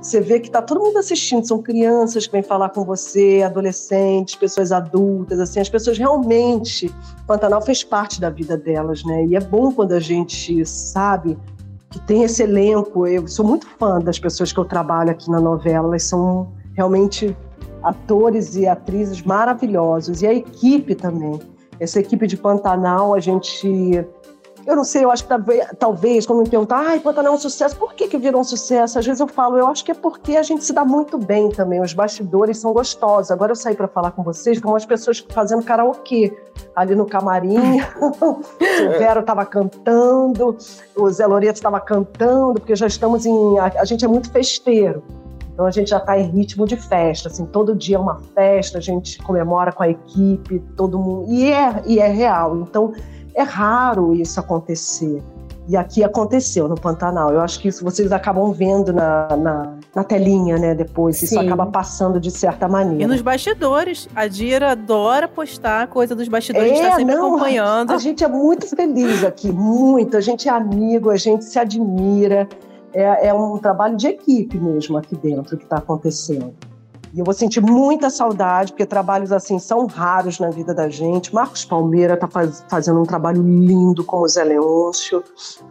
[0.01, 4.35] você vê que tá todo mundo assistindo, são crianças que vêm falar com você, adolescentes,
[4.35, 6.93] pessoas adultas, assim, as pessoas realmente,
[7.27, 9.25] Pantanal fez parte da vida delas, né?
[9.25, 11.39] E é bom quando a gente sabe
[11.91, 13.07] que tem esse elenco.
[13.07, 17.37] Eu sou muito fã das pessoas que eu trabalho aqui na novela, elas são realmente
[17.83, 21.39] atores e atrizes maravilhosos e a equipe também.
[21.79, 24.05] Essa equipe de Pantanal, a gente
[24.67, 27.39] eu não sei, eu acho que talvez, talvez quando me perguntar, ai, Pantanal é um
[27.39, 28.99] sucesso, por que, que virou um sucesso?
[28.99, 31.51] Às vezes eu falo, eu acho que é porque a gente se dá muito bem
[31.51, 33.31] também, os bastidores são gostosos.
[33.31, 36.37] Agora eu saí para falar com vocês, com as pessoas fazendo karaokê
[36.75, 37.81] ali no camarim.
[38.01, 38.43] o
[38.77, 40.57] Silvério estava cantando,
[40.97, 43.59] o Zé Loreto estava cantando, porque já estamos em.
[43.59, 45.03] A, a gente é muito festeiro.
[45.53, 48.79] Então a gente já está em ritmo de festa, assim, todo dia é uma festa,
[48.79, 51.33] a gente comemora com a equipe, todo mundo.
[51.33, 52.57] E é, e é real.
[52.57, 52.93] Então
[53.35, 55.23] é raro isso acontecer.
[55.67, 57.33] E aqui aconteceu no Pantanal.
[57.33, 60.75] Eu acho que isso vocês acabam vendo na, na, na telinha, né?
[60.75, 61.17] Depois.
[61.17, 61.25] Sim.
[61.25, 63.03] Isso acaba passando de certa maneira.
[63.03, 64.07] E nos bastidores.
[64.15, 67.93] A Dira adora postar coisa dos bastidores, é, está sempre não, acompanhando.
[67.93, 70.19] A gente é muito feliz aqui, muito.
[70.19, 72.47] A gente é amigo, a gente se admira
[72.95, 76.55] é, é um trabalho de equipe mesmo aqui dentro que está acontecendo.
[77.15, 81.33] E eu vou sentir muita saudade, porque trabalhos assim são raros na vida da gente.
[81.33, 85.23] Marcos Palmeira está faz, fazendo um trabalho lindo com o Zé Leôncio.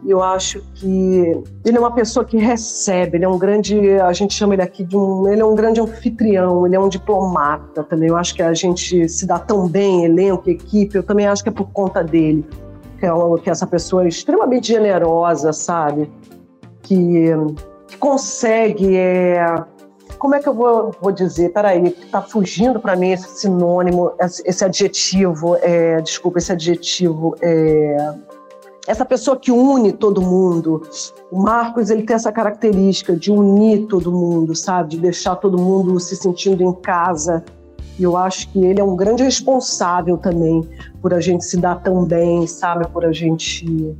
[0.02, 4.12] E eu acho que ele é uma pessoa que recebe, ele é um grande, a
[4.14, 7.84] gente chama ele aqui de um, ele é um grande anfitrião, ele é um diplomata
[7.84, 8.08] também.
[8.08, 11.50] Eu acho que a gente se dá tão bem, elenco, equipe, eu também acho que
[11.50, 12.42] é por conta dele.
[12.98, 16.10] Que, é uma, que essa pessoa é extremamente generosa, sabe?
[16.84, 17.30] que,
[17.88, 18.96] que consegue.
[18.96, 19.64] É,
[20.24, 21.52] como é que eu vou, vou dizer?
[21.52, 27.36] Peraí, está fugindo para mim esse sinônimo, esse adjetivo, é, desculpa, esse adjetivo.
[27.42, 28.14] É,
[28.86, 30.80] essa pessoa que une todo mundo.
[31.30, 34.92] O Marcos ele tem essa característica de unir todo mundo, sabe?
[34.92, 37.44] De deixar todo mundo se sentindo em casa.
[37.98, 40.66] E eu acho que ele é um grande responsável também
[41.02, 42.88] por a gente se dar tão bem, sabe?
[42.88, 43.94] Por a gente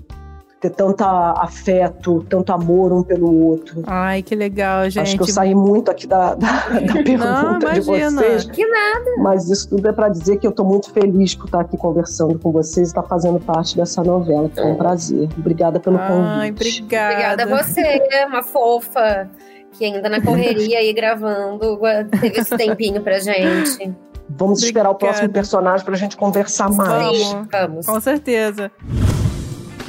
[0.65, 3.83] ter tanto afeto, tanto amor um pelo outro.
[3.87, 5.01] Ai, que legal, gente.
[5.01, 8.45] Acho que eu saí muito aqui da, da, da pergunta Não, de vocês.
[8.45, 9.11] Que nada.
[9.19, 12.39] Mas isso tudo é para dizer que eu estou muito feliz por estar aqui conversando
[12.39, 14.51] com vocês e estar fazendo parte dessa novela.
[14.55, 15.29] Foi um prazer.
[15.37, 16.41] Obrigada pelo Ai, convite.
[16.41, 17.43] Ai, obrigada.
[17.43, 19.31] Obrigada a você, uma fofa,
[19.73, 21.79] que ainda na correria aí gravando,
[22.21, 23.93] teve esse tempinho pra gente.
[24.27, 24.67] Vamos Obrigada.
[24.67, 27.23] esperar o próximo personagem para a gente conversar mais.
[27.23, 27.87] Vamos, vamos.
[27.87, 28.73] Com certeza.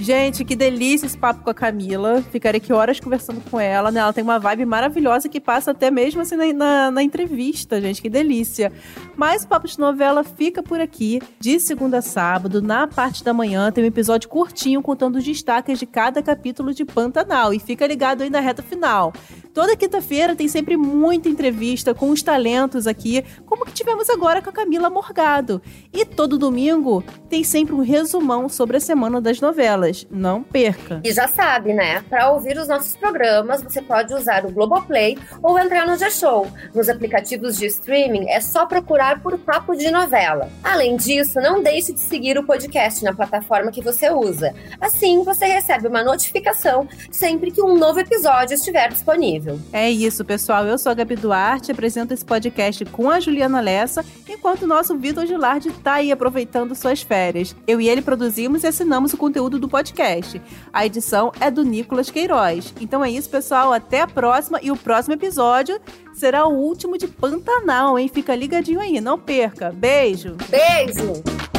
[0.06, 2.24] Gente, que delícia esse papo com a Camila.
[2.32, 4.02] Ficarei aqui horas conversando com ela, né?
[4.02, 8.04] Ela tem uma vibe maravilhosa que passa até mesmo assim na, na, na entrevista, gente.
[8.04, 8.72] Que delícia.
[9.16, 11.20] Mas o Papo de Novela fica por aqui.
[11.40, 15.80] De segunda a sábado, na parte da manhã, tem um episódio curtinho contando os destaques
[15.80, 17.52] de cada capítulo de Pantanal.
[17.52, 19.12] E fica ligado aí na reta final.
[19.56, 24.50] Toda quinta-feira tem sempre muita entrevista com os talentos aqui, como que tivemos agora com
[24.50, 25.62] a Camila Morgado.
[25.94, 29.95] E todo domingo tem sempre um resumão sobre a semana das novelas.
[30.10, 31.02] Não perca.
[31.04, 32.02] E já sabe, né?
[32.10, 36.48] Para ouvir os nossos programas, você pode usar o Globoplay ou entrar no G-Show.
[36.74, 40.50] Nos aplicativos de streaming é só procurar por Papo de Novela.
[40.64, 44.54] Além disso, não deixe de seguir o podcast na plataforma que você usa.
[44.82, 49.60] Assim, você recebe uma notificação sempre que um novo episódio estiver disponível.
[49.72, 50.66] É isso, pessoal.
[50.66, 54.98] Eu sou a Gabi Duarte, apresento esse podcast com a Juliana Lessa, enquanto o nosso
[54.98, 57.56] Vitor Gilardi está aí aproveitando suas férias.
[57.68, 60.42] Eu e ele produzimos e assinamos o conteúdo do podcast.
[60.74, 62.74] A edição é do Nicolas Queiroz.
[62.82, 63.72] Então é isso, pessoal.
[63.72, 65.80] Até a próxima e o próximo episódio
[66.14, 68.08] será o último de Pantanal, hein?
[68.08, 69.72] Fica ligadinho aí, não perca.
[69.72, 70.36] Beijo!
[70.50, 71.55] Beijo!